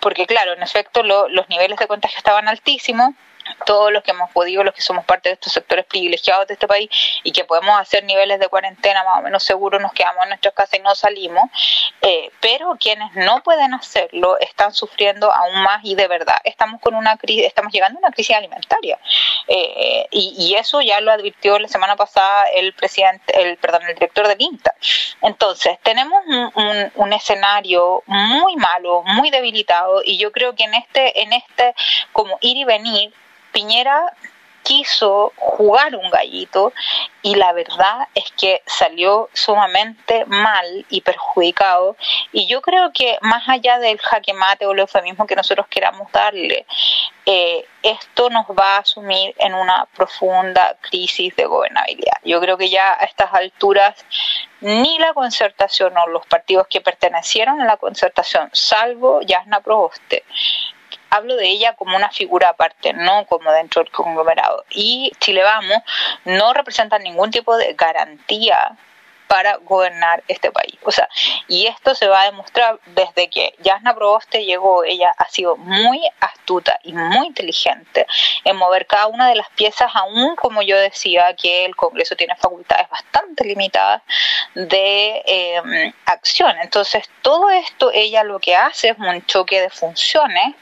porque 0.00 0.26
claro, 0.26 0.52
en 0.52 0.62
efecto 0.62 1.02
los 1.02 1.48
niveles 1.48 1.78
de 1.78 1.86
contagio 1.86 2.18
estaban 2.18 2.48
altísimos, 2.48 3.14
todos 3.64 3.92
los 3.92 4.02
que 4.02 4.10
hemos 4.10 4.30
podido, 4.30 4.64
los 4.64 4.74
que 4.74 4.82
somos 4.82 5.04
parte 5.04 5.28
de 5.28 5.34
estos 5.34 5.52
sectores 5.52 5.84
privilegiados 5.86 6.46
de 6.46 6.54
este 6.54 6.66
país 6.66 6.88
y 7.22 7.32
que 7.32 7.44
podemos 7.44 7.78
hacer 7.78 8.04
niveles 8.04 8.40
de 8.40 8.48
cuarentena 8.48 9.04
más 9.04 9.18
o 9.18 9.22
menos 9.22 9.42
seguros, 9.42 9.80
nos 9.80 9.92
quedamos 9.92 10.22
en 10.24 10.30
nuestras 10.30 10.54
casas 10.54 10.78
y 10.78 10.82
no 10.82 10.94
salimos, 10.94 11.44
eh, 12.00 12.30
pero 12.40 12.76
quienes 12.78 13.14
no 13.14 13.42
pueden 13.42 13.74
hacerlo 13.74 14.38
están 14.40 14.72
sufriendo 14.72 15.32
aún 15.32 15.62
más 15.62 15.80
y 15.84 15.94
de 15.94 16.08
verdad 16.08 16.36
estamos 16.44 16.80
con 16.80 16.94
una 16.94 17.16
crisis, 17.16 17.46
estamos 17.46 17.72
llegando 17.72 17.98
a 17.98 18.00
una 18.00 18.10
crisis 18.12 18.36
alimentaria 18.36 18.98
eh, 19.48 20.06
y, 20.10 20.52
eso 20.52 20.82
ya 20.82 21.00
lo 21.00 21.10
advirtió 21.10 21.58
la 21.58 21.66
semana 21.66 21.96
pasada 21.96 22.44
el 22.54 22.74
presidente, 22.74 23.40
el 23.40 23.56
perdón, 23.56 23.82
el 23.88 23.94
director 23.94 24.28
de 24.28 24.36
INTA. 24.38 24.74
Entonces 25.22 25.78
tenemos 25.82 26.22
un, 26.26 26.92
un 26.94 27.12
escenario 27.12 28.02
muy 28.06 28.54
malo, 28.56 29.02
muy 29.04 29.30
debilitado 29.30 30.02
y 30.04 30.18
yo 30.18 30.30
creo 30.30 30.54
que 30.54 30.64
en 30.64 30.74
este, 30.74 31.22
en 31.22 31.32
este 31.32 31.74
como 32.12 32.38
ir 32.42 32.58
y 32.58 32.64
venir 32.64 33.12
Piñera 33.52 34.12
quiso 34.62 35.32
jugar 35.36 35.94
un 35.96 36.10
gallito 36.10 36.72
y 37.22 37.34
la 37.34 37.52
verdad 37.52 38.08
es 38.14 38.30
que 38.32 38.62
salió 38.66 39.28
sumamente 39.32 40.24
mal 40.26 40.86
y 40.88 41.00
perjudicado. 41.00 41.96
Y 42.32 42.46
yo 42.46 42.62
creo 42.62 42.92
que 42.92 43.18
más 43.22 43.48
allá 43.48 43.78
del 43.78 43.98
jaque 43.98 44.32
mate 44.32 44.66
o 44.66 44.72
el 44.72 44.80
eufemismo 44.80 45.26
que 45.26 45.36
nosotros 45.36 45.66
queramos 45.68 46.10
darle 46.12 46.66
eh, 47.24 47.64
esto 47.82 48.30
nos 48.30 48.46
va 48.46 48.78
a 48.78 48.84
sumir 48.84 49.34
en 49.38 49.54
una 49.54 49.86
profunda 49.94 50.76
crisis 50.80 51.34
de 51.36 51.44
gobernabilidad. 51.44 52.16
Yo 52.24 52.40
creo 52.40 52.56
que 52.56 52.68
ya 52.68 52.94
a 52.94 53.04
estas 53.04 53.32
alturas 53.32 54.04
ni 54.60 54.98
la 54.98 55.12
concertación 55.12 55.96
o 55.96 56.08
los 56.08 56.26
partidos 56.26 56.66
que 56.68 56.80
pertenecieron 56.80 57.60
a 57.60 57.64
la 57.64 57.76
concertación 57.76 58.50
salvo 58.52 59.20
Yasna 59.22 59.60
Proboste 59.60 60.24
hablo 61.12 61.36
de 61.36 61.46
ella 61.46 61.74
como 61.74 61.94
una 61.94 62.10
figura 62.10 62.48
aparte, 62.48 62.94
no 62.94 63.26
como 63.26 63.52
dentro 63.52 63.82
del 63.82 63.92
conglomerado. 63.92 64.64
Y 64.70 65.12
Chile 65.20 65.42
Vamos 65.42 65.76
no 66.24 66.54
representa 66.54 66.98
ningún 66.98 67.30
tipo 67.30 67.56
de 67.56 67.74
garantía 67.74 68.78
para 69.32 69.56
gobernar 69.56 70.22
este 70.28 70.52
país. 70.52 70.74
O 70.84 70.90
sea, 70.90 71.08
y 71.48 71.66
esto 71.66 71.94
se 71.94 72.06
va 72.06 72.20
a 72.20 72.24
demostrar 72.26 72.78
desde 72.84 73.30
que 73.30 73.54
Yasna 73.60 73.94
Proboste 73.94 74.44
llegó, 74.44 74.84
ella 74.84 75.14
ha 75.16 75.26
sido 75.30 75.56
muy 75.56 76.02
astuta 76.20 76.78
y 76.82 76.92
muy 76.92 77.28
inteligente 77.28 78.06
en 78.44 78.56
mover 78.56 78.86
cada 78.86 79.06
una 79.06 79.30
de 79.30 79.36
las 79.36 79.48
piezas, 79.56 79.90
aún 79.94 80.36
como 80.36 80.60
yo 80.60 80.76
decía 80.76 81.34
que 81.34 81.64
el 81.64 81.74
Congreso 81.74 82.14
tiene 82.14 82.36
facultades 82.36 82.90
bastante 82.90 83.46
limitadas 83.46 84.02
de 84.54 85.22
em, 85.24 85.94
acción. 86.04 86.54
Entonces, 86.60 87.08
todo 87.22 87.48
esto 87.48 87.90
ella 87.90 88.24
lo 88.24 88.38
que 88.38 88.54
hace 88.54 88.90
es 88.90 88.98
un 88.98 89.24
choque 89.24 89.62
de 89.62 89.70
funciones, 89.70 90.56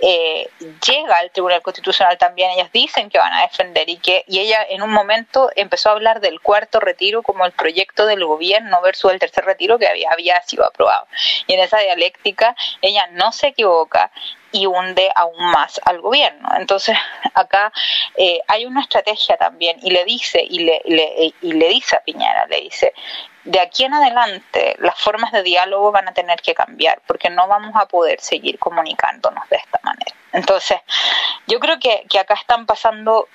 eh, 0.00 0.48
llega 0.86 1.18
al 1.18 1.30
Tribunal 1.30 1.60
Constitucional 1.60 2.16
también, 2.16 2.52
ellas 2.52 2.72
dicen 2.72 3.10
que 3.10 3.18
van 3.18 3.34
a 3.34 3.42
defender 3.42 3.86
y 3.90 3.98
que 3.98 4.24
y 4.26 4.38
ella 4.38 4.64
en 4.70 4.80
un 4.80 4.90
momento 4.90 5.50
empezó 5.56 5.90
a 5.90 5.92
hablar 5.92 6.20
del 6.20 6.40
cuarto 6.40 6.80
retiro 6.80 7.22
como 7.22 7.44
el 7.44 7.52
proyecto 7.52 8.06
de 8.06 8.13
el 8.14 8.24
gobierno 8.24 8.80
versus 8.82 9.12
el 9.12 9.18
tercer 9.18 9.44
retiro 9.44 9.78
que 9.78 9.86
había, 9.86 10.10
había 10.10 10.40
sido 10.42 10.64
aprobado. 10.64 11.06
Y 11.46 11.54
en 11.54 11.60
esa 11.60 11.78
dialéctica 11.78 12.56
ella 12.80 13.08
no 13.12 13.32
se 13.32 13.48
equivoca 13.48 14.10
y 14.54 14.66
hunde 14.66 15.10
aún 15.16 15.50
más 15.50 15.80
al 15.84 16.00
gobierno. 16.00 16.48
Entonces, 16.56 16.96
acá 17.34 17.72
eh, 18.16 18.40
hay 18.46 18.64
una 18.64 18.82
estrategia 18.82 19.36
también 19.36 19.78
y 19.82 19.90
le 19.90 20.04
dice, 20.04 20.40
y 20.42 20.60
le, 20.60 20.80
y 20.86 21.52
le 21.52 21.68
dice 21.68 21.96
a 21.96 22.00
Piñera, 22.00 22.46
le 22.46 22.60
dice, 22.60 22.94
de 23.42 23.60
aquí 23.60 23.84
en 23.84 23.94
adelante 23.94 24.76
las 24.78 24.98
formas 24.98 25.32
de 25.32 25.42
diálogo 25.42 25.90
van 25.92 26.08
a 26.08 26.14
tener 26.14 26.40
que 26.40 26.54
cambiar 26.54 27.02
porque 27.06 27.28
no 27.30 27.46
vamos 27.48 27.74
a 27.74 27.86
poder 27.86 28.20
seguir 28.20 28.58
comunicándonos 28.58 29.46
de 29.50 29.56
esta 29.56 29.80
manera. 29.82 30.14
Entonces, 30.32 30.78
yo 31.46 31.60
creo 31.60 31.78
que, 31.78 32.04
que 32.08 32.18
acá 32.18 32.34
están 32.34 32.66
pasando 32.66 33.28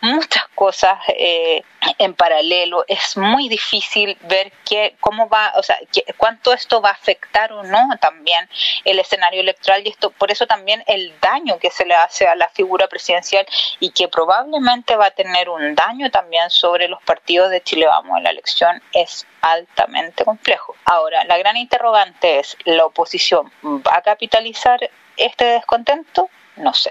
muchas 0.00 0.46
cosas 0.54 0.98
eh, 1.08 1.62
en 1.98 2.14
paralelo. 2.14 2.84
Es 2.86 3.16
muy 3.16 3.48
difícil 3.48 4.16
ver 4.22 4.52
qué, 4.64 4.94
cómo 5.00 5.28
va, 5.28 5.52
o 5.56 5.62
sea, 5.62 5.76
cuánto 6.16 6.52
esto 6.52 6.80
va 6.80 6.90
a 6.90 6.92
afectar 6.92 7.52
o 7.52 7.62
no 7.64 7.88
también 8.00 8.48
el 8.84 8.98
escenario 8.98 9.40
electoral 9.40 9.84
y 9.84 9.90
esto, 9.90 10.10
por 10.10 10.30
eso 10.30 10.46
también 10.46 10.55
el 10.86 11.18
daño 11.20 11.58
que 11.58 11.70
se 11.70 11.84
le 11.84 11.94
hace 11.94 12.26
a 12.26 12.34
la 12.34 12.48
figura 12.48 12.88
presidencial 12.88 13.46
y 13.80 13.90
que 13.90 14.08
probablemente 14.08 14.96
va 14.96 15.06
a 15.06 15.10
tener 15.10 15.48
un 15.48 15.74
daño 15.74 16.10
también 16.10 16.50
sobre 16.50 16.88
los 16.88 17.02
partidos 17.02 17.50
de 17.50 17.62
Chile 17.62 17.86
Vamos 17.86 18.18
en 18.18 18.24
la 18.24 18.30
elección 18.30 18.82
es 18.92 19.26
altamente 19.40 20.24
complejo. 20.24 20.74
Ahora, 20.84 21.24
la 21.24 21.38
gran 21.38 21.56
interrogante 21.56 22.40
es, 22.40 22.56
¿la 22.64 22.86
oposición 22.86 23.50
va 23.64 23.96
a 23.96 24.02
capitalizar 24.02 24.90
este 25.16 25.44
descontento? 25.44 26.28
No 26.56 26.74
sé. 26.74 26.90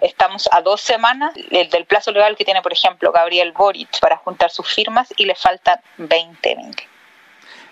Estamos 0.00 0.48
a 0.50 0.60
dos 0.62 0.80
semanas 0.80 1.32
del 1.34 1.86
plazo 1.86 2.10
legal 2.10 2.36
que 2.36 2.44
tiene, 2.44 2.60
por 2.60 2.72
ejemplo, 2.72 3.12
Gabriel 3.12 3.52
Boric 3.52 4.00
para 4.00 4.16
juntar 4.16 4.50
sus 4.50 4.72
firmas 4.74 5.12
y 5.16 5.26
le 5.26 5.36
faltan 5.36 5.80
20 5.98 6.56
mil. 6.56 6.76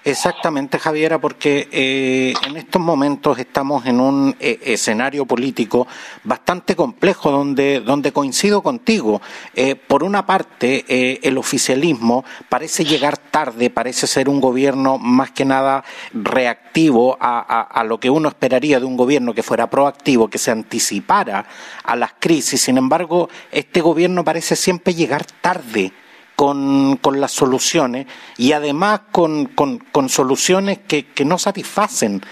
Exactamente, 0.03 0.79
Javiera, 0.79 1.21
porque 1.21 1.69
eh, 1.71 2.33
en 2.47 2.57
estos 2.57 2.81
momentos 2.81 3.39
estamos 3.39 3.85
en 3.85 4.01
un 4.01 4.35
eh, 4.41 4.59
escenario 4.63 5.27
político 5.27 5.87
bastante 6.25 6.75
complejo 6.75 7.31
donde, 7.31 7.81
donde 7.81 8.11
coincido 8.11 8.63
contigo. 8.63 9.21
Eh, 9.55 9.75
por 9.75 10.03
una 10.03 10.25
parte, 10.25 10.87
el 11.27 11.37
oficialismo 11.37 12.25
parece 12.49 12.85
llegar 12.85 13.19
tarde, 13.19 13.69
parece 13.69 14.07
ser 14.07 14.31
un 14.31 14.41
gobierno 14.41 14.97
más 14.97 15.33
que 15.33 15.45
nada 15.45 15.85
reactivo 16.15 17.19
a, 17.21 17.61
a 17.61 17.85
lo 17.85 18.01
que 18.01 18.09
uno 18.09 18.31
esperaría 18.31 18.81
de 18.81 18.87
un 18.87 18.97
gobierno 18.97 19.35
que 19.35 19.43
fuera 19.43 19.69
proactivo, 19.69 20.29
que 20.29 20.39
se 20.39 20.51
anticipara 20.51 21.45
a 21.85 21.95
las 21.95 22.15
crisis. 22.19 22.63
Sin 22.63 22.79
embargo, 22.79 23.29
este 23.53 23.83
gobierno 23.83 24.25
parece 24.25 24.57
siempre 24.57 24.95
llegar 24.95 25.27
tarde 25.43 25.93
con, 26.41 26.97
con 26.97 27.21
las 27.21 27.33
soluciones 27.33 28.07
y 28.39 28.53
además 28.53 29.03
con, 29.13 29.45
con, 29.45 30.09
soluciones 30.09 30.79
que, 30.89 31.05
que, 31.05 31.27
no 31.27 31.37
satisfacen. 31.37 32.23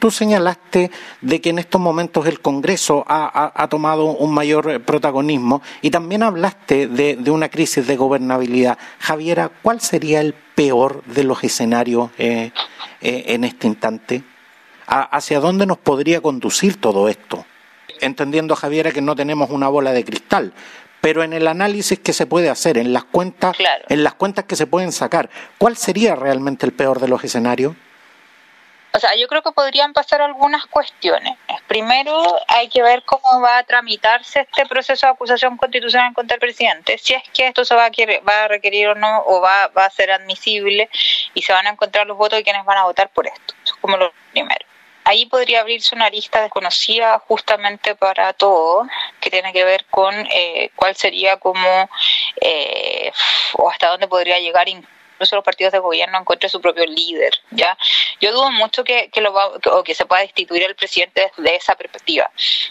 Tú 0.00 0.10
señalaste 0.10 0.90
de 1.20 1.40
que 1.40 1.50
en 1.50 1.60
estos 1.60 1.80
momentos 1.80 2.26
el 2.26 2.40
Congreso 2.40 3.04
ha, 3.06 3.52
ha, 3.54 3.68
tomado 3.68 4.06
un 4.06 4.34
mayor 4.34 4.82
protagonismo 4.82 5.62
y 5.80 5.90
también 5.90 6.24
hablaste 6.24 6.88
de, 6.88 7.14
de, 7.14 7.30
una 7.30 7.50
crisis 7.50 7.86
de 7.86 7.96
gobernabilidad. 7.96 8.78
Javiera, 8.98 9.48
¿cuál 9.62 9.80
sería 9.80 10.20
el 10.22 10.34
peor 10.34 11.04
de 11.04 11.22
los 11.22 11.44
escenarios 11.44 12.10
eh, 12.18 12.50
eh, 13.00 13.24
en 13.28 13.44
este 13.44 13.68
instante? 13.68 14.24
¿Hacia 14.88 15.38
dónde 15.38 15.66
nos 15.66 15.78
podría 15.78 16.20
conducir 16.20 16.80
todo 16.80 17.08
esto? 17.08 17.46
Entendiendo, 18.00 18.56
Javiera, 18.56 18.90
que 18.90 19.00
no 19.00 19.14
tenemos 19.14 19.50
una 19.50 19.68
bola 19.68 19.92
de 19.92 20.04
cristal, 20.04 20.52
pero 21.02 21.24
en 21.24 21.32
el 21.32 21.48
análisis 21.48 21.98
que 21.98 22.12
se 22.12 22.26
puede 22.26 22.48
hacer, 22.48 22.78
en 22.78 22.92
las 22.92 23.02
cuentas, 23.02 23.56
en 23.88 24.04
las 24.04 24.14
cuentas 24.14 24.44
que 24.44 24.54
se 24.54 24.68
pueden 24.68 24.92
sacar, 24.92 25.28
¿cuál 25.58 25.76
sería 25.76 26.14
realmente 26.14 26.64
el 26.64 26.72
peor 26.72 27.00
de 27.00 27.08
los 27.08 27.24
escenarios? 27.24 27.74
O 28.94 29.00
sea, 29.00 29.16
yo 29.16 29.26
creo 29.26 29.42
que 29.42 29.50
podrían 29.50 29.92
pasar 29.94 30.20
algunas 30.20 30.66
cuestiones. 30.66 31.36
Primero, 31.66 32.36
hay 32.46 32.68
que 32.68 32.84
ver 32.84 33.02
cómo 33.04 33.40
va 33.40 33.58
a 33.58 33.64
tramitarse 33.64 34.42
este 34.42 34.64
proceso 34.66 35.06
de 35.06 35.12
acusación 35.12 35.56
constitucional 35.56 36.14
contra 36.14 36.36
el 36.36 36.40
presidente, 36.40 36.96
si 36.98 37.14
es 37.14 37.22
que 37.34 37.48
esto 37.48 37.64
se 37.64 37.74
va 37.74 37.86
a, 37.86 37.90
va 38.28 38.44
a 38.44 38.48
requerir 38.48 38.88
o 38.88 38.94
no, 38.94 39.24
o 39.26 39.40
va, 39.40 39.72
va 39.76 39.86
a 39.86 39.90
ser 39.90 40.12
admisible 40.12 40.88
y 41.34 41.42
se 41.42 41.52
van 41.52 41.66
a 41.66 41.70
encontrar 41.70 42.06
los 42.06 42.16
votos 42.16 42.38
de 42.38 42.44
quienes 42.44 42.64
van 42.64 42.78
a 42.78 42.84
votar 42.84 43.08
por 43.08 43.26
esto. 43.26 43.54
Eso 43.64 43.74
es 43.74 43.80
como 43.80 43.96
lo 43.96 44.12
primero 44.30 44.71
ahí 45.04 45.26
podría 45.26 45.60
abrirse 45.60 45.94
una 45.94 46.10
lista 46.10 46.42
desconocida 46.42 47.18
justamente 47.26 47.94
para 47.94 48.32
todo, 48.32 48.86
que 49.20 49.30
tiene 49.30 49.52
que 49.52 49.64
ver 49.64 49.84
con 49.90 50.14
eh, 50.32 50.70
cuál 50.76 50.96
sería 50.96 51.38
como, 51.38 51.88
eh, 52.40 53.12
o 53.54 53.70
hasta 53.70 53.88
dónde 53.88 54.08
podría 54.08 54.38
llegar 54.38 54.68
los 55.30 55.44
partidos 55.44 55.72
de 55.72 55.78
gobierno 55.78 56.18
encuentren 56.18 56.50
su 56.50 56.60
propio 56.60 56.84
líder, 56.86 57.32
¿ya? 57.50 57.76
Yo 58.20 58.32
dudo 58.32 58.50
mucho 58.50 58.84
que, 58.84 59.10
que, 59.10 59.20
lo 59.20 59.32
o 59.34 59.84
que 59.84 59.94
se 59.94 60.06
pueda 60.06 60.22
destituir 60.22 60.62
el 60.64 60.74
presidente 60.74 61.30
desde 61.36 61.56
esa 61.56 61.74
perspectiva, 61.74 62.30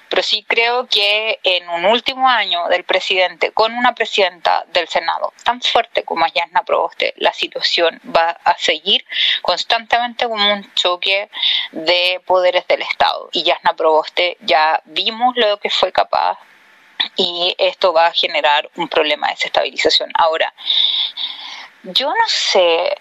pero 0.09 0.23
sí 0.23 0.43
creo 0.47 0.87
que 0.87 1.39
en 1.43 1.69
un 1.69 1.85
último 1.85 2.27
año 2.27 2.67
del 2.67 2.83
presidente, 2.83 3.51
con 3.51 3.73
una 3.73 3.93
presidenta 3.93 4.65
del 4.67 4.87
Senado 4.87 5.33
tan 5.43 5.61
fuerte 5.61 6.03
como 6.03 6.25
Yasna 6.27 6.63
Proboste, 6.63 7.13
la 7.17 7.33
situación 7.33 7.99
va 8.15 8.31
a 8.43 8.57
seguir 8.57 9.05
constantemente 9.41 10.25
como 10.27 10.53
un 10.53 10.73
choque 10.73 11.29
de 11.71 12.21
poderes 12.25 12.67
del 12.67 12.81
Estado. 12.81 13.29
Y 13.31 13.43
Yasna 13.43 13.73
Proboste 13.75 14.37
ya 14.41 14.81
vimos 14.85 15.35
lo 15.35 15.59
que 15.59 15.69
fue 15.69 15.91
capaz 15.91 16.37
y 17.15 17.55
esto 17.57 17.93
va 17.93 18.07
a 18.07 18.13
generar 18.13 18.69
un 18.75 18.87
problema 18.87 19.27
de 19.27 19.33
desestabilización. 19.33 20.11
Ahora, 20.13 20.53
yo 21.83 22.07
no 22.09 22.27
sé 22.27 22.95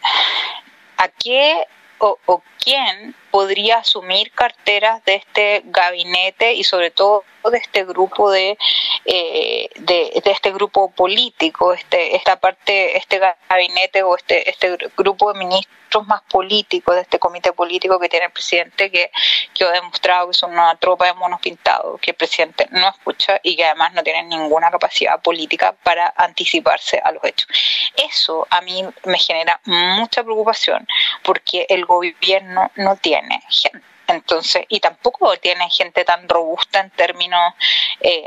a 0.97 1.09
qué 1.09 1.67
o, 1.99 2.43
quién 2.61 3.15
podría 3.31 3.79
asumir 3.79 4.31
carteras 4.33 5.05
de 5.05 5.15
este 5.17 5.63
gabinete 5.67 6.55
y 6.55 6.65
sobre 6.65 6.91
todo 6.91 7.25
de 7.51 7.59
este 7.59 7.85
grupo 7.85 8.31
de, 8.31 8.59
eh, 9.07 9.71
de, 9.77 10.23
este 10.27 10.53
grupo 10.53 10.91
político, 10.91 11.73
este, 11.73 12.17
esta 12.17 12.39
parte, 12.39 12.99
este 12.99 13.21
gabinete 13.49 14.03
o 14.03 14.17
este, 14.17 14.51
este 14.51 14.77
grupo 14.97 15.33
de 15.33 15.39
ministros 15.39 16.07
más 16.07 16.23
políticos 16.23 16.95
de 16.95 17.03
este 17.03 17.19
comité 17.19 17.53
político 17.53 17.99
que 17.99 18.09
tiene 18.09 18.27
el 18.27 18.33
presidente 18.33 18.91
que, 18.91 19.11
que 19.55 19.65
ha 19.65 19.71
demostrado 19.71 20.29
que 20.29 20.35
son 20.35 20.53
una 20.53 20.77
tropa 20.77 21.07
de 21.07 21.15
monos 21.15 21.41
pintados, 21.41 22.01
que 22.01 22.11
el 22.11 22.17
presidente 22.17 22.69
no 22.71 22.89
escucha 22.89 23.41
y 23.43 23.57
que 23.57 23.65
además 23.65 23.93
no 23.95 24.03
tiene 24.03 24.23
ninguna 24.25 24.71
capacidad 24.71 25.21
política 25.21 25.75
para 25.83 26.13
anticiparse 26.17 27.01
a 27.03 27.11
los 27.13 27.25
hechos. 27.25 27.49
Eso 27.97 28.47
a 28.51 28.61
mí 28.61 28.85
me 29.05 29.19
genera 29.19 29.61
mucha 29.65 30.23
preocupación 30.23 30.87
porque 31.23 31.67
el 31.69 31.87
gobierno 31.87 32.50
no 32.77 32.97
tiene 32.97 33.41
gente 33.49 33.91
entonces, 34.11 34.65
y 34.69 34.81
tampoco 34.81 35.37
tiene 35.37 35.71
gente 35.71 36.05
tan 36.05 36.29
robusta 36.29 36.81
en 36.81 36.91
términos 36.91 37.55
eh, 38.01 38.25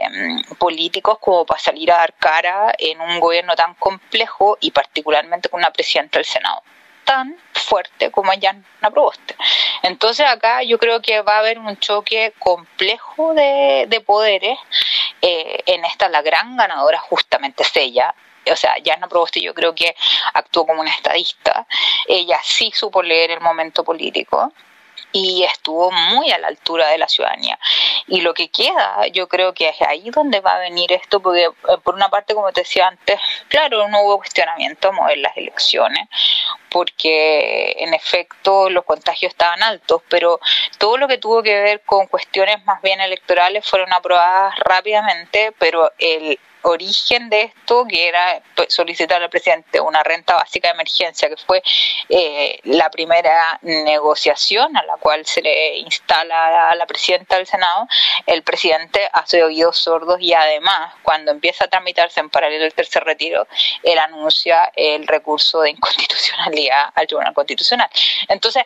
políticos 0.58 1.18
como 1.20 1.46
para 1.46 1.60
salir 1.60 1.92
a 1.92 1.98
dar 1.98 2.14
cara 2.14 2.74
en 2.78 3.02
un 3.02 3.20
gobierno 3.20 3.54
tan 3.56 3.74
complejo 3.76 4.58
y 4.62 4.72
particularmente 4.72 5.50
con 5.50 5.60
una 5.60 5.72
presidenta 5.72 6.20
del 6.20 6.26
Senado 6.26 6.64
tan 7.04 7.36
fuerte 7.52 8.12
como 8.12 8.34
Yana 8.34 8.64
Proboste. 8.80 9.36
Entonces 9.82 10.26
acá 10.26 10.64
yo 10.64 10.80
creo 10.80 11.02
que 11.02 11.22
va 11.22 11.36
a 11.36 11.40
haber 11.40 11.60
un 11.60 11.76
choque 11.78 12.34
complejo 12.40 13.34
de, 13.34 14.04
poderes. 14.06 14.58
Eh, 15.22 15.64
en 15.66 15.84
esta 15.84 16.08
la 16.08 16.22
gran 16.22 16.56
ganadora 16.56 17.00
justamente 17.00 17.64
es 17.64 17.76
ella, 17.76 18.16
o 18.52 18.56
sea, 18.56 18.78
Yana 18.84 19.08
Proboste 19.08 19.42
yo 19.42 19.54
creo 19.54 19.74
que 19.76 19.96
actuó 20.34 20.66
como 20.66 20.82
una 20.82 20.92
estadista, 20.92 21.66
ella 22.08 22.40
sí 22.44 22.72
supo 22.76 23.02
leer 23.02 23.32
el 23.32 23.42
momento 23.42 23.84
político, 23.84 24.52
y 25.14 25.44
estuvo 25.44 25.92
muy 25.92 26.32
a 26.32 26.40
la 26.40 26.48
altura 26.48 26.88
de 26.90 26.98
la 26.98 27.08
ciudadanía. 27.08 27.58
Y 28.08 28.22
lo 28.22 28.34
que 28.34 28.50
queda, 28.50 29.08
yo 29.12 29.28
creo 29.28 29.54
que 29.54 29.70
es 29.70 29.82
ahí 29.82 30.10
donde 30.10 30.42
va 30.42 30.54
a 30.54 30.60
venir 30.60 30.92
esto, 30.92 31.22
porque 31.22 31.44
eh, 31.44 31.78
por 31.84 31.94
una 31.94 32.10
parte, 32.10 32.34
como 32.34 32.52
te 32.52 32.62
decía 32.62 32.88
antes, 32.88 33.20
claro, 33.48 33.88
no 33.88 34.02
hubo 34.02 34.18
cuestionamiento 34.18 34.90
a 34.90 35.16
las 35.16 35.38
elecciones, 35.38 36.10
porque 36.70 37.76
en 37.78 37.94
efecto 37.94 38.70
los 38.72 38.84
contagios 38.86 39.32
estaban 39.32 39.62
altos, 39.62 40.02
pero 40.10 40.40
todo 40.80 40.98
lo 40.98 41.08
que 41.08 41.20
tuvo 41.20 41.44
que 41.44 41.62
ver 41.62 41.82
con 41.86 42.08
cuestiones 42.08 42.66
más 42.66 42.82
bien 42.82 43.00
electorales 43.00 43.66
fueron 43.66 43.94
aprobadas 43.94 44.56
rápidamente, 44.60 45.54
pero 45.60 45.92
el 46.00 46.40
origen 46.64 47.30
de 47.30 47.44
esto, 47.44 47.86
que 47.88 48.08
era 48.08 48.42
pues, 48.56 48.74
solicitar 48.74 49.22
al 49.22 49.30
presidente 49.30 49.80
una 49.80 50.04
renta 50.04 50.36
básica 50.36 50.70
de 50.70 50.74
emergencia, 50.74 51.30
que 51.30 51.38
fue 51.38 51.62
eh, 52.10 52.60
la 52.64 52.90
primera 52.90 53.60
negociación 53.62 54.76
a 54.76 54.84
la 54.84 54.98
cual 54.98 55.26
se 55.26 55.42
le 55.42 55.78
instala 55.78 56.70
a 56.70 56.76
la 56.76 56.86
presidenta 56.86 57.38
del 57.38 57.48
Senado, 57.48 57.88
el 58.26 58.44
presidente 58.44 59.10
hace 59.14 59.44
oídos 59.44 59.78
sordos 59.78 60.20
y 60.20 60.34
además, 60.34 60.94
cuando 61.04 61.32
empieza 61.32 61.66
a 61.66 61.68
tramitarse 61.68 62.20
en 62.20 62.30
paralelo 62.30 62.66
el 62.66 62.74
tercer 62.74 63.04
retiro, 63.04 63.48
él 63.84 64.00
anuncia 64.00 64.72
el 64.76 65.08
recurso 65.08 65.62
de 65.62 65.72
inconstitucionalidad 65.72 66.90
al 66.96 67.08
Tribunal 67.08 67.34
Constitucional. 67.34 67.90
Entonces, 68.28 68.64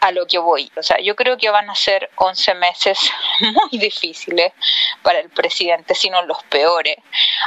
a 0.00 0.12
lo 0.12 0.26
que 0.26 0.38
voy. 0.38 0.70
O 0.76 0.82
sea, 0.82 0.98
yo 1.00 1.16
creo 1.16 1.36
que 1.36 1.50
van 1.50 1.68
a 1.70 1.74
ser 1.74 2.10
11 2.16 2.54
meses 2.54 2.98
muy 3.40 3.78
difíciles 3.78 4.52
para 5.02 5.20
el 5.20 5.30
presidente, 5.30 5.94
sino 5.94 6.22
los 6.22 6.42
peores. 6.44 6.96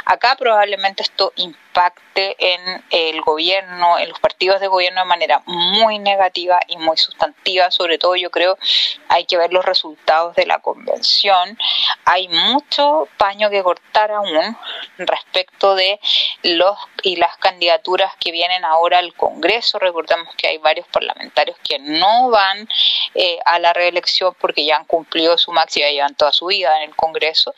Acá 0.04 0.36
probablemente 0.36 1.02
esto 1.02 1.32
impacte 1.36 2.36
en 2.38 2.84
el 2.90 3.20
gobierno, 3.22 3.98
en 3.98 4.08
los 4.10 4.20
partidos 4.20 4.60
de 4.60 4.66
gobierno 4.66 5.00
de 5.00 5.06
manera 5.06 5.42
muy 5.46 5.98
negativa 5.98 6.60
y 6.68 6.76
muy 6.76 6.96
sustantiva. 6.96 7.70
Sobre 7.70 7.98
todo 7.98 8.16
yo 8.16 8.30
creo 8.30 8.58
hay 9.08 9.24
que 9.24 9.36
ver 9.36 9.52
los 9.52 9.64
resultados 9.64 10.34
de 10.36 10.46
la 10.46 10.58
convención. 10.58 11.58
Hay 12.04 12.28
mucho 12.28 13.08
paño 13.16 13.50
que 13.50 13.62
cortar 13.62 14.10
aún 14.10 14.56
respecto 14.98 15.74
de 15.74 16.00
los 16.42 16.78
y 17.02 17.16
las 17.16 17.36
candidaturas 17.38 18.12
que 18.18 18.32
vienen 18.32 18.64
ahora 18.64 18.98
al 18.98 19.14
Congreso. 19.14 19.78
Recordemos 19.78 20.34
que 20.36 20.48
hay 20.48 20.58
varios 20.58 20.86
parlamentarios 20.88 21.56
que 21.62 21.78
no 21.78 22.30
van 22.30 22.68
eh, 23.14 23.38
a 23.44 23.58
la 23.58 23.72
reelección 23.72 24.34
porque 24.40 24.64
ya 24.64 24.76
han 24.76 24.84
cumplido 24.84 25.38
su 25.38 25.52
máxima, 25.52 25.88
llevan 25.88 26.14
toda 26.14 26.32
su 26.32 26.46
vida 26.46 26.76
en 26.78 26.90
el 26.90 26.96
Congreso 26.96 27.54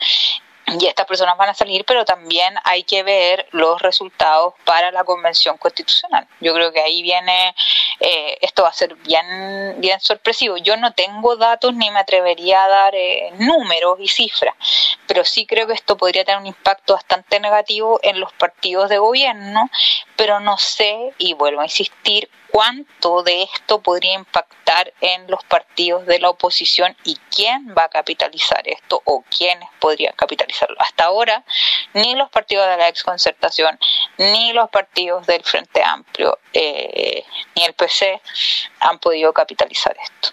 y 0.67 0.87
estas 0.87 1.05
personas 1.05 1.37
van 1.37 1.49
a 1.49 1.53
salir, 1.53 1.85
pero 1.85 2.05
también 2.05 2.55
hay 2.63 2.83
que 2.83 3.03
ver 3.03 3.47
los 3.51 3.81
resultados 3.81 4.55
para 4.63 4.91
la 4.91 5.03
convención 5.03 5.57
constitucional. 5.57 6.27
Yo 6.39 6.53
creo 6.53 6.71
que 6.71 6.81
ahí 6.81 7.03
viene, 7.03 7.55
eh, 7.99 8.37
esto 8.41 8.63
va 8.63 8.69
a 8.69 8.73
ser 8.73 8.95
bien, 8.95 9.75
bien 9.77 9.99
sorpresivo. 9.99 10.57
Yo 10.57 10.75
no 10.77 10.93
tengo 10.93 11.35
datos 11.35 11.73
ni 11.75 11.91
me 11.91 11.99
atrevería 11.99 12.63
a 12.63 12.67
dar 12.67 12.95
eh, 12.95 13.31
números 13.37 13.99
y 13.99 14.07
cifras, 14.07 14.55
pero 15.07 15.23
sí 15.23 15.45
creo 15.45 15.67
que 15.67 15.73
esto 15.73 15.97
podría 15.97 16.25
tener 16.25 16.39
un 16.39 16.47
impacto 16.47 16.93
bastante 16.93 17.39
negativo 17.39 17.99
en 18.01 18.19
los 18.19 18.33
partidos 18.33 18.89
de 18.89 18.97
gobierno, 18.97 19.69
pero 20.15 20.39
no 20.39 20.57
sé, 20.57 21.13
y 21.19 21.33
vuelvo 21.33 21.61
a 21.61 21.65
insistir, 21.65 22.29
cuánto 22.55 23.21
de 23.21 23.43
esto 23.43 23.81
podría 23.81 24.13
impactar 24.13 24.93
en 25.01 25.29
los 25.29 25.43
partidos 25.43 26.05
de 26.05 26.19
la 26.19 26.29
oposición 26.29 26.95
y 27.03 27.17
quién 27.29 27.75
va 27.77 27.83
a 27.83 27.89
capitalizar 27.89 28.61
esto 28.63 29.01
o 29.03 29.25
quiénes 29.29 29.67
podrían 29.81 30.13
capitalizarlo. 30.15 30.77
Hasta 30.79 31.03
ahora, 31.03 31.43
ni 31.93 32.15
los 32.15 32.29
partidos 32.29 32.69
de 32.69 32.77
la 32.77 32.87
exconcertación, 32.87 33.77
ni 34.17 34.53
los 34.53 34.69
partidos 34.69 35.27
del 35.27 35.43
Frente 35.43 35.83
Amplio, 35.83 36.39
eh, 36.53 37.25
ni 37.57 37.65
el 37.65 37.73
PC 37.73 38.21
han 38.79 38.99
podido 38.99 39.33
capitalizar 39.33 39.93
esto. 40.01 40.29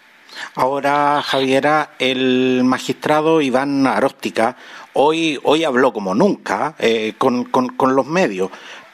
Ahora, 0.54 1.22
Javiera, 1.22 1.94
el 1.98 2.62
magistrado 2.62 3.40
Iván 3.40 3.85
Aróstica 3.85 4.56
hoy, 4.92 5.40
hoy 5.42 5.64
habló 5.64 5.92
como 5.92 6.14
nunca 6.14 6.76
eh, 6.78 7.14
con, 7.18 7.46
con 7.46 7.96
los 7.96 8.06
medios 8.06 8.52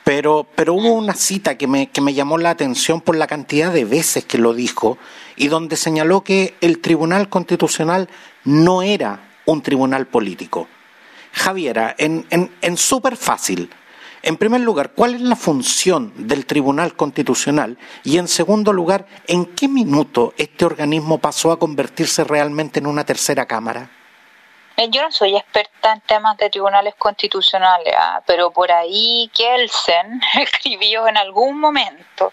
pero, 0.08 0.46
pero 0.54 0.72
hubo 0.72 0.94
una 0.94 1.12
cita 1.12 1.58
que 1.58 1.66
me, 1.66 1.90
que 1.90 2.00
me 2.00 2.14
llamó 2.14 2.38
la 2.38 2.48
atención 2.48 3.02
por 3.02 3.14
la 3.14 3.26
cantidad 3.26 3.70
de 3.70 3.84
veces 3.84 4.24
que 4.24 4.38
lo 4.38 4.54
dijo 4.54 4.96
y 5.36 5.48
donde 5.48 5.76
señaló 5.76 6.24
que 6.24 6.54
el 6.62 6.78
Tribunal 6.78 7.28
Constitucional 7.28 8.08
no 8.42 8.80
era 8.80 9.34
un 9.44 9.60
tribunal 9.60 10.06
político. 10.06 10.66
Javiera, 11.32 11.94
en, 11.98 12.24
en, 12.30 12.50
en 12.62 12.78
súper 12.78 13.18
fácil, 13.18 13.68
en 14.22 14.38
primer 14.38 14.62
lugar, 14.62 14.92
¿cuál 14.94 15.14
es 15.14 15.20
la 15.20 15.36
función 15.36 16.14
del 16.16 16.46
Tribunal 16.46 16.96
Constitucional? 16.96 17.76
Y 18.02 18.16
en 18.16 18.28
segundo 18.28 18.72
lugar, 18.72 19.06
¿en 19.26 19.44
qué 19.44 19.68
minuto 19.68 20.32
este 20.38 20.64
organismo 20.64 21.18
pasó 21.18 21.52
a 21.52 21.58
convertirse 21.58 22.24
realmente 22.24 22.78
en 22.78 22.86
una 22.86 23.04
tercera 23.04 23.44
Cámara? 23.44 23.97
Eh, 24.78 24.90
yo 24.90 25.02
no 25.02 25.10
soy 25.10 25.36
experta 25.36 25.92
en 25.92 26.00
temas 26.02 26.36
de 26.36 26.50
tribunales 26.50 26.94
constitucionales, 26.94 27.92
ah, 27.98 28.22
pero 28.24 28.52
por 28.52 28.70
ahí 28.70 29.28
Kelsen 29.34 30.20
escribió 30.40 31.08
en 31.08 31.16
algún 31.16 31.58
momento 31.58 32.32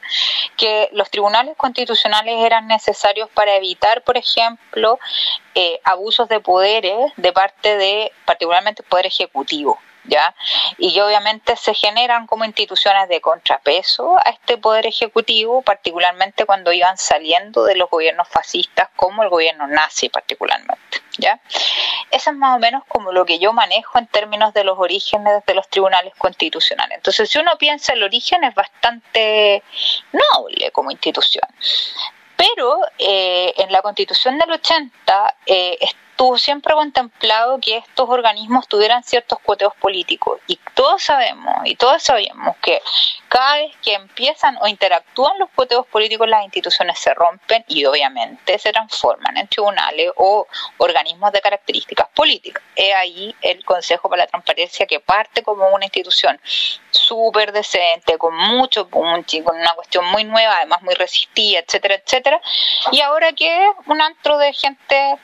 que 0.55 0.87
los 0.91 1.09
tribunales 1.09 1.57
constitucionales 1.57 2.35
eran 2.45 2.67
necesarios 2.67 3.29
para 3.33 3.55
evitar, 3.55 4.03
por 4.03 4.15
ejemplo, 4.15 4.99
eh, 5.55 5.79
abusos 5.83 6.29
de 6.29 6.39
poderes 6.39 7.11
de 7.17 7.33
parte 7.33 7.77
de, 7.77 8.11
particularmente, 8.25 8.83
el 8.83 8.89
Poder 8.89 9.07
Ejecutivo. 9.07 9.79
¿Ya? 10.07 10.35
Y 10.77 10.99
obviamente 10.99 11.55
se 11.55 11.73
generan 11.73 12.27
como 12.27 12.45
instituciones 12.45 13.09
de 13.09 13.21
contrapeso 13.21 14.17
a 14.17 14.29
este 14.29 14.57
poder 14.57 14.85
ejecutivo, 14.85 15.61
particularmente 15.61 16.45
cuando 16.45 16.71
iban 16.71 16.97
saliendo 16.97 17.63
de 17.63 17.75
los 17.75 17.89
gobiernos 17.89 18.27
fascistas, 18.27 18.89
como 18.95 19.23
el 19.23 19.29
gobierno 19.29 19.67
nazi 19.67 20.09
particularmente, 20.09 21.01
¿ya? 21.17 21.39
Eso 22.11 22.31
es 22.31 22.37
más 22.37 22.55
o 22.55 22.59
menos 22.59 22.83
como 22.87 23.11
lo 23.11 23.25
que 23.25 23.39
yo 23.39 23.53
manejo 23.53 23.97
en 23.97 24.07
términos 24.07 24.53
de 24.53 24.63
los 24.63 24.77
orígenes 24.77 25.43
de 25.45 25.53
los 25.53 25.67
tribunales 25.69 26.13
constitucionales. 26.17 26.97
Entonces, 26.97 27.29
si 27.29 27.39
uno 27.39 27.57
piensa, 27.57 27.93
el 27.93 28.03
origen 28.03 28.43
es 28.43 28.53
bastante 28.55 29.63
noble 30.11 30.71
como 30.71 30.91
institución. 30.91 31.47
Pero 32.35 32.79
eh, 32.97 33.53
en 33.57 33.71
la 33.71 33.81
constitución 33.81 34.37
del 34.37 34.51
80 34.51 35.35
eh, 35.45 35.77
tuvo 36.15 36.37
siempre 36.37 36.73
contemplado 36.73 37.59
que 37.59 37.77
estos 37.77 38.09
organismos 38.09 38.67
tuvieran 38.67 39.03
ciertos 39.03 39.39
cuoteos 39.39 39.73
políticos. 39.75 40.39
Y 40.47 40.59
todos 40.73 41.03
sabemos, 41.03 41.55
y 41.65 41.75
todos 41.75 42.01
sabemos 42.01 42.55
que 42.61 42.81
cada 43.27 43.55
vez 43.57 43.75
que 43.83 43.93
empiezan 43.93 44.57
o 44.61 44.67
interactúan 44.67 45.37
los 45.39 45.49
cuoteos 45.49 45.85
políticos, 45.87 46.27
las 46.27 46.43
instituciones 46.43 46.97
se 46.99 47.13
rompen 47.13 47.65
y 47.67 47.85
obviamente 47.85 48.57
se 48.59 48.71
transforman 48.71 49.37
en 49.37 49.47
tribunales 49.47 50.11
o 50.15 50.47
organismos 50.77 51.31
de 51.31 51.41
características 51.41 52.07
políticas. 52.13 52.63
Es 52.75 52.93
ahí 52.95 53.35
el 53.41 53.63
Consejo 53.65 54.09
para 54.09 54.23
la 54.23 54.27
Transparencia 54.27 54.85
que 54.85 54.99
parte 54.99 55.43
como 55.43 55.67
una 55.69 55.85
institución 55.85 56.39
súper 56.91 57.51
decente, 57.51 58.17
con 58.17 58.35
mucho 58.35 58.87
punch, 58.87 59.43
con 59.43 59.57
una 59.57 59.73
cuestión 59.73 60.05
muy 60.05 60.23
nueva, 60.23 60.57
además 60.57 60.81
muy 60.81 60.93
resistida, 60.93 61.59
etcétera, 61.59 61.95
etcétera. 61.95 62.41
Y 62.91 63.01
ahora 63.01 63.33
que 63.33 63.65
es 63.65 63.71
un 63.87 64.01
antro 64.01 64.37
de 64.37 64.53
gente 64.53 65.17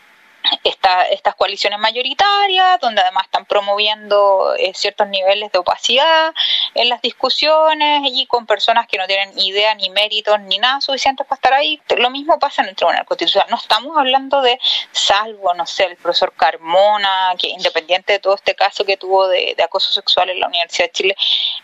esta, 0.63 1.03
estas 1.03 1.35
coaliciones 1.35 1.79
mayoritarias, 1.79 2.79
donde 2.79 3.01
además 3.01 3.25
están 3.25 3.45
promoviendo 3.45 4.53
eh, 4.57 4.71
ciertos 4.73 5.07
niveles 5.07 5.51
de 5.51 5.59
opacidad 5.59 6.33
en 6.73 6.89
las 6.89 7.01
discusiones 7.01 8.01
y 8.05 8.25
con 8.25 8.45
personas 8.45 8.87
que 8.87 8.97
no 8.97 9.07
tienen 9.07 9.37
idea 9.37 9.75
ni 9.75 9.89
méritos 9.89 10.39
ni 10.41 10.57
nada 10.57 10.81
suficientes 10.81 11.25
para 11.27 11.37
estar 11.37 11.53
ahí. 11.53 11.81
Lo 11.97 12.09
mismo 12.09 12.39
pasa 12.39 12.61
en 12.63 12.69
el 12.69 12.75
Tribunal 12.75 13.05
Constitucional. 13.05 13.47
No 13.49 13.57
estamos 13.57 13.97
hablando 13.97 14.41
de, 14.41 14.59
salvo, 14.91 15.53
no 15.53 15.65
sé, 15.65 15.85
el 15.85 15.97
profesor 15.97 16.33
Carmona, 16.35 17.33
que 17.37 17.47
independiente 17.49 18.13
de 18.13 18.19
todo 18.19 18.35
este 18.35 18.55
caso 18.55 18.85
que 18.85 18.97
tuvo 18.97 19.27
de, 19.27 19.55
acoso 19.63 19.93
sexual 19.93 20.29
en 20.29 20.39
la 20.39 20.47
Universidad 20.47 20.87
de 20.87 20.91
Chile, 20.91 21.15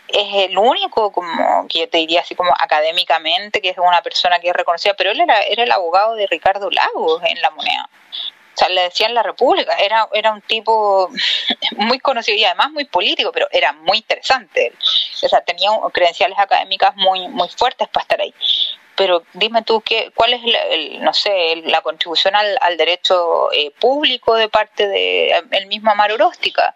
es 0.08 0.50
el 0.50 0.56
único, 0.56 1.10
como 1.12 1.66
que 1.68 1.80
yo 1.80 1.88
te 1.88 1.98
diría 1.98 2.20
así 2.20 2.34
como 2.34 2.52
académicamente, 2.58 3.60
que 3.60 3.70
es 3.70 3.78
una 3.78 4.02
persona 4.02 4.38
que 4.38 4.48
es 4.48 4.54
reconocida, 4.54 4.94
pero 4.94 5.10
él 5.10 5.20
era, 5.20 5.42
era 5.42 5.64
el 5.64 5.72
abogado 5.72 6.14
de 6.14 6.26
Ricardo 6.26 6.70
Lagos 6.70 7.22
en 7.24 7.40
la 7.40 7.50
moneda. 7.50 7.88
O 8.58 8.60
sea, 8.60 8.70
le 8.70 8.82
decían 8.82 9.14
la 9.14 9.22
República, 9.22 9.76
era, 9.76 10.08
era 10.12 10.32
un 10.32 10.40
tipo 10.40 11.08
muy 11.76 12.00
conocido 12.00 12.36
y 12.36 12.44
además 12.44 12.72
muy 12.72 12.86
político, 12.86 13.30
pero 13.30 13.46
era 13.52 13.72
muy 13.72 13.98
interesante. 13.98 14.72
O 15.22 15.28
sea, 15.28 15.40
tenía 15.42 15.70
credenciales 15.92 16.36
académicas 16.36 16.96
muy, 16.96 17.28
muy 17.28 17.48
fuertes 17.50 17.86
para 17.86 18.02
estar 18.02 18.20
ahí. 18.20 18.34
Pero 18.96 19.22
dime 19.32 19.62
tú, 19.62 19.80
¿qué, 19.80 20.10
¿cuál 20.12 20.34
es, 20.34 20.40
el, 20.44 21.04
no 21.04 21.14
sé, 21.14 21.62
la 21.66 21.82
contribución 21.82 22.34
al, 22.34 22.58
al 22.60 22.76
derecho 22.76 23.48
eh, 23.52 23.70
público 23.78 24.34
de 24.34 24.48
parte 24.48 24.88
de 24.88 25.40
el 25.52 25.66
mismo 25.68 25.92
Amaro 25.92 26.14
Oróstica? 26.14 26.74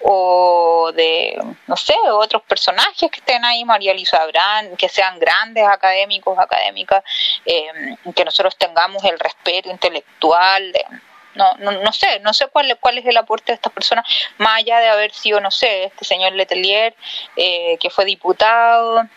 O 0.00 0.92
de, 0.94 1.38
no 1.66 1.76
sé, 1.76 1.94
otros 2.10 2.40
personajes 2.44 3.10
que 3.10 3.18
estén 3.18 3.44
ahí, 3.44 3.66
María 3.66 3.92
Elisa 3.92 4.22
Abrán, 4.22 4.78
que 4.78 4.88
sean 4.88 5.18
grandes 5.18 5.68
académicos, 5.68 6.38
académicas, 6.38 7.04
eh, 7.44 7.68
que 8.16 8.24
nosotros 8.24 8.56
tengamos 8.56 9.04
el 9.04 9.18
respeto 9.18 9.68
intelectual. 9.68 10.72
De, 10.72 10.86
no, 11.34 11.54
no, 11.58 11.72
no 11.72 11.92
sé, 11.92 12.20
no 12.20 12.32
sé 12.32 12.46
cuál, 12.48 12.76
cuál 12.80 12.98
es 12.98 13.06
el 13.06 13.16
aporte 13.16 13.52
de 13.52 13.56
estas 13.56 13.72
personas, 13.72 14.04
más 14.38 14.58
allá 14.58 14.80
de 14.80 14.88
haber 14.88 15.12
sido, 15.12 15.40
no 15.40 15.50
sé, 15.50 15.84
este 15.84 16.04
señor 16.04 16.32
Letelier, 16.32 16.94
eh, 17.36 17.76
que 17.80 17.90
fue 17.90 18.04
diputado 18.04 19.08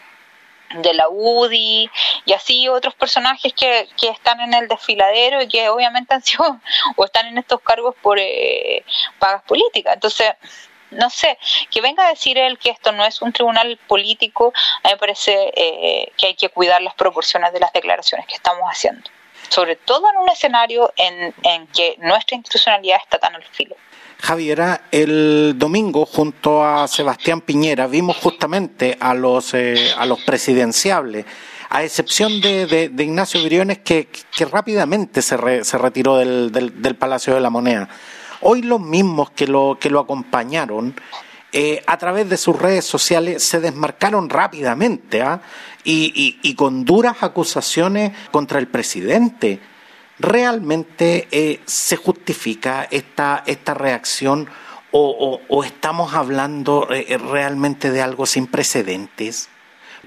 de 0.75 0.93
la 0.93 1.09
UDI 1.09 1.89
y 2.25 2.33
así 2.33 2.69
otros 2.69 2.95
personajes 2.95 3.53
que, 3.53 3.89
que 3.99 4.09
están 4.09 4.39
en 4.39 4.53
el 4.53 4.67
desfiladero 4.67 5.41
y 5.41 5.47
que 5.47 5.67
obviamente 5.69 6.13
han 6.13 6.21
sido 6.21 6.59
o 6.95 7.05
están 7.05 7.27
en 7.27 7.37
estos 7.37 7.61
cargos 7.61 7.95
por 8.01 8.17
eh, 8.19 8.85
pagas 9.19 9.43
políticas. 9.43 9.95
Entonces, 9.95 10.33
no 10.91 11.09
sé, 11.09 11.37
que 11.69 11.81
venga 11.81 12.05
a 12.05 12.09
decir 12.09 12.37
él 12.37 12.57
que 12.57 12.69
esto 12.69 12.91
no 12.91 13.05
es 13.05 13.21
un 13.21 13.31
tribunal 13.31 13.77
político, 13.87 14.53
a 14.83 14.87
mí 14.87 14.93
me 14.93 14.97
parece 14.97 15.51
eh, 15.55 16.11
que 16.17 16.27
hay 16.27 16.35
que 16.35 16.49
cuidar 16.49 16.81
las 16.81 16.93
proporciones 16.95 17.53
de 17.53 17.59
las 17.59 17.71
declaraciones 17.71 18.27
que 18.27 18.35
estamos 18.35 18.63
haciendo 18.69 19.09
sobre 19.51 19.75
todo 19.75 20.09
en 20.09 20.17
un 20.17 20.29
escenario 20.29 20.93
en, 20.95 21.33
en 21.43 21.67
que 21.67 21.97
nuestra 21.99 22.37
institucionalidad 22.37 22.97
está 23.03 23.19
tan 23.19 23.35
al 23.35 23.43
filo. 23.43 23.75
Javiera, 24.21 24.83
el 24.91 25.55
domingo 25.57 26.05
junto 26.05 26.63
a 26.63 26.87
Sebastián 26.87 27.41
Piñera 27.41 27.87
vimos 27.87 28.17
justamente 28.17 28.95
a 28.99 29.13
los, 29.13 29.53
eh, 29.53 29.93
a 29.97 30.05
los 30.05 30.21
presidenciables, 30.21 31.25
a 31.69 31.83
excepción 31.83 32.39
de, 32.39 32.67
de, 32.67 33.03
Ignacio 33.03 33.43
Briones 33.43 33.79
que, 33.79 34.07
que 34.07 34.45
rápidamente 34.45 35.21
se, 35.21 35.63
se 35.63 35.77
retiró 35.77 36.17
del, 36.17 36.51
del, 36.51 36.81
del, 36.81 36.95
Palacio 36.95 37.33
de 37.33 37.41
la 37.41 37.49
Moneda. 37.49 37.89
Hoy 38.41 38.61
los 38.61 38.79
mismos 38.79 39.31
que 39.31 39.47
lo, 39.47 39.77
que 39.79 39.89
lo 39.89 39.99
acompañaron 39.99 40.95
eh, 41.53 41.83
a 41.85 41.97
través 41.97 42.29
de 42.29 42.37
sus 42.37 42.57
redes 42.57 42.85
sociales 42.85 43.43
se 43.43 43.59
desmarcaron 43.59 44.29
rápidamente 44.29 45.21
¿ah? 45.21 45.41
y, 45.83 46.55
con 46.55 46.85
duras 46.85 47.17
acusaciones 47.21 48.13
contra 48.31 48.59
el 48.59 48.67
presidente. 48.67 49.59
¿Realmente 50.17 51.27
eh, 51.31 51.59
se 51.65 51.97
justifica 51.97 52.87
esta, 52.89 53.43
esta 53.45 53.73
reacción 53.73 54.47
o, 54.93 55.63
estamos 55.63 56.13
hablando 56.13 56.87
eh, 56.91 57.17
realmente 57.17 57.91
de 57.91 58.01
algo 58.01 58.25
sin 58.25 58.47
precedentes? 58.47 59.49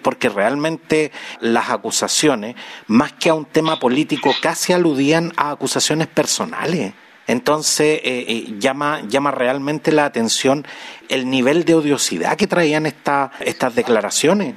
porque 0.03 0.29
realmente 0.29 1.13
las 1.41 1.71
acusaciones, 1.71 2.57
más 2.89 3.15
que 3.15 3.31
a 3.31 3.35
un 3.35 3.47
tema 3.47 3.79
político, 3.79 4.35
casi 4.43 4.75
aludían 4.75 5.33
a 5.37 5.51
acusaciones 5.51 6.09
personales. 6.09 6.93
Entonces 7.27 8.01
eh, 8.05 8.25
eh, 8.29 8.45
llama, 8.59 9.01
llama 9.07 9.31
realmente 9.31 9.93
la 9.93 10.05
atención 10.05 10.67
el 11.09 11.31
nivel 11.31 11.65
de 11.65 11.75
odiosidad 11.75 12.37
que 12.37 12.47
traían 12.47 12.87
esta, 12.87 13.31
estas 13.41 13.75
declaraciones. 13.75 14.55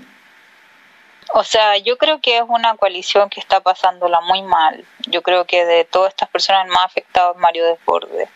O 1.33 1.43
sea, 1.43 1.77
yo 1.77 1.97
creo 1.97 2.19
que 2.19 2.37
es 2.37 2.43
una 2.47 2.75
coalición 2.75 3.29
que 3.29 3.39
está 3.39 3.59
pasándola 3.59 4.21
muy 4.21 4.41
mal. 4.41 4.85
Yo 5.07 5.21
creo 5.21 5.45
que 5.45 5.65
de 5.65 5.85
todas 5.85 6.09
estas 6.09 6.29
personas 6.29 6.67
más 6.67 6.85
afectadas 6.85 7.35
Mario 7.37 7.65
Desbordes. 7.65 8.29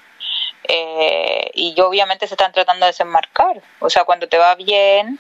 Eh, 0.68 1.50
y 1.54 1.80
obviamente 1.82 2.28
se 2.28 2.34
están 2.34 2.52
tratando 2.52 2.86
de 2.86 2.92
desenmarcar. 2.92 3.62
O 3.80 3.90
sea, 3.90 4.04
cuando 4.04 4.28
te 4.28 4.38
va 4.38 4.56
bien, 4.56 5.20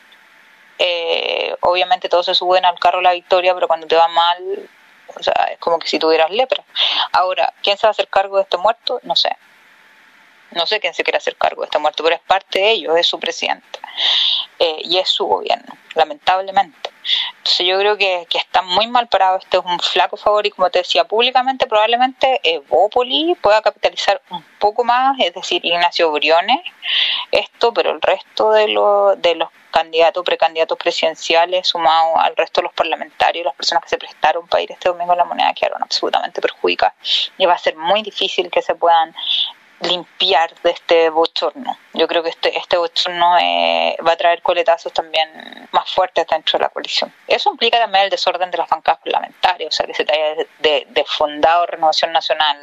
eh, 0.78 1.56
obviamente 1.62 2.10
todos 2.10 2.26
se 2.26 2.36
suben 2.36 2.65
al 2.65 2.80
carro 2.80 3.02
la 3.02 3.13
victoria, 3.13 3.54
pero 3.54 3.67
cuando 3.67 3.88
te 3.88 3.95
va 3.95 4.08
mal, 4.08 4.69
o 5.17 5.24
sea, 5.24 5.34
es 5.52 5.60
como 5.60 5.80
que 5.80 5.88
si 5.88 6.00
tuvieras 6.00 6.30
lepra. 6.30 6.63
Ahora, 7.12 7.54
¿quién 7.62 7.78
se 7.78 7.88
va 7.88 7.89
a 7.89 7.91
hacer 7.91 8.08
cargo 8.08 8.38
de 8.38 8.43
este 8.43 8.58
muerto? 8.58 9.00
No 9.04 9.15
sé. 9.15 9.36
No 10.52 10.67
sé 10.67 10.80
quién 10.80 10.93
se 10.93 11.04
quiere 11.04 11.17
hacer 11.17 11.36
cargo 11.38 11.62
de 11.62 11.65
este 11.65 11.80
muerto, 11.80 12.04
pero 12.04 12.15
es 12.15 12.21
parte 12.21 12.60
de 12.60 12.71
ellos, 12.71 12.97
es 12.97 13.08
su 13.08 13.19
presidente. 13.19 13.80
Eh, 14.60 14.82
y 14.84 14.97
es 14.97 15.10
su 15.10 15.26
gobierno, 15.26 15.78
lamentablemente. 15.95 16.90
Entonces 17.38 17.66
yo 17.66 17.78
creo 17.80 17.98
que, 17.98 18.26
que, 18.30 18.38
está 18.38 18.62
muy 18.62 18.88
mal 18.88 19.08
parado, 19.08 19.38
este 19.38 19.58
es 19.58 19.64
un 19.66 19.80
flaco 19.80 20.18
favor 20.18 20.46
y 20.46 20.52
como 20.52 20.70
te 20.70 20.80
decía, 20.80 21.06
públicamente 21.06 21.68
probablemente 21.68 22.40
Evópoli 22.44 23.36
pueda 23.42 23.62
capitalizar 23.62 24.22
un 24.30 24.44
poco 24.60 24.84
más, 24.84 25.18
es 25.20 25.34
decir, 25.34 25.66
Ignacio 25.66 26.12
Briones, 26.12 26.60
esto, 27.32 27.74
pero 27.74 27.92
el 27.92 28.02
resto 28.02 28.52
de, 28.52 28.68
lo, 28.68 29.16
de 29.16 29.36
los 29.36 29.50
candidatos, 29.72 30.24
precandidatos 30.24 30.78
presidenciales, 30.78 31.68
sumado 31.68 32.20
al 32.20 32.36
resto 32.36 32.62
de 32.62 32.66
los 32.66 32.74
parlamentarios, 32.74 33.46
las 33.46 33.56
personas 33.56 33.84
que 33.84 33.90
se 33.90 33.98
prestaron 33.98 34.48
para 34.48 34.62
ir 34.62 34.72
este 34.72 34.90
domingo 34.90 35.14
a 35.14 35.16
la 35.16 35.26
moneda, 35.26 35.54
quedaron 35.54 35.82
absolutamente 35.82 36.42
perjudicadas. 36.42 36.94
Y 37.38 37.46
va 37.46 37.54
a 37.54 37.58
ser 37.58 37.76
muy 37.76 38.04
difícil 38.04 38.52
que 38.52 38.62
se 38.62 38.76
puedan 38.76 39.16
limpiar 39.82 40.54
de 40.63 40.72
este 40.72 41.10
bochorno. 41.10 41.78
Yo 41.94 42.08
creo 42.08 42.24
que 42.24 42.30
este, 42.30 42.58
este 42.58 42.78
bochorno 42.78 43.38
eh, 43.39 43.98
va 44.06 44.13
a 44.13 44.17
traer 44.17 44.41
coletazos 44.41 44.94
también 44.94 45.30
más 45.72 45.89
fuertes 45.91 46.26
dentro 46.28 46.58
de 46.58 46.63
la 46.63 46.70
coalición. 46.70 47.13
Eso 47.28 47.52
implica 47.52 47.80
también 47.80 48.06
el 48.06 48.10
desorden 48.10 48.52
de 48.52 48.58
las 48.58 48.70
bancadas 48.70 49.02
parlamentarias, 49.02 49.74
o 49.74 49.76
sea, 49.76 49.86
que 49.86 49.94
se 49.94 50.06
te 50.06 50.13
haya 50.13 50.46
de, 50.60 50.88
de 50.89 51.06
fundado 51.06 51.65
Renovación 51.65 52.12
Nacional 52.12 52.58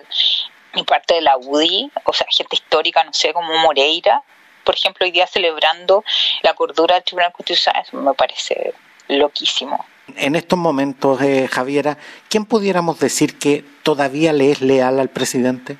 y 0.74 0.82
parte 0.84 1.14
de 1.14 1.22
la 1.22 1.36
UDI, 1.36 1.90
o 2.04 2.12
sea, 2.12 2.26
gente 2.30 2.56
histórica, 2.56 3.02
no 3.04 3.12
sé, 3.12 3.32
como 3.32 3.56
Moreira, 3.58 4.22
por 4.64 4.74
ejemplo, 4.74 5.06
hoy 5.06 5.12
día 5.12 5.26
celebrando 5.26 6.04
la 6.42 6.52
cordura 6.54 6.96
del 6.96 7.04
Tribunal 7.04 7.32
Constitucional, 7.32 7.82
eso 7.86 7.96
me 7.96 8.12
parece 8.12 8.74
loquísimo. 9.08 9.86
En 10.16 10.36
estos 10.36 10.58
momentos, 10.58 11.20
eh, 11.22 11.48
Javiera, 11.50 11.96
¿quién 12.28 12.44
pudiéramos 12.44 12.98
decir 12.98 13.38
que 13.38 13.64
todavía 13.82 14.32
le 14.32 14.50
es 14.50 14.60
leal 14.60 15.00
al 15.00 15.08
presidente? 15.08 15.78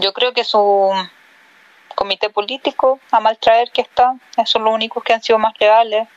Yo 0.00 0.12
creo 0.12 0.32
que 0.32 0.44
su 0.44 0.90
comité 1.94 2.30
político, 2.30 2.98
a 3.10 3.20
mal 3.20 3.36
traer 3.38 3.70
que 3.70 3.82
está, 3.82 4.14
son 4.46 4.64
los 4.64 4.74
únicos 4.74 5.04
que 5.04 5.12
han 5.12 5.22
sido 5.22 5.38
más 5.38 5.54
leales. 5.60 6.08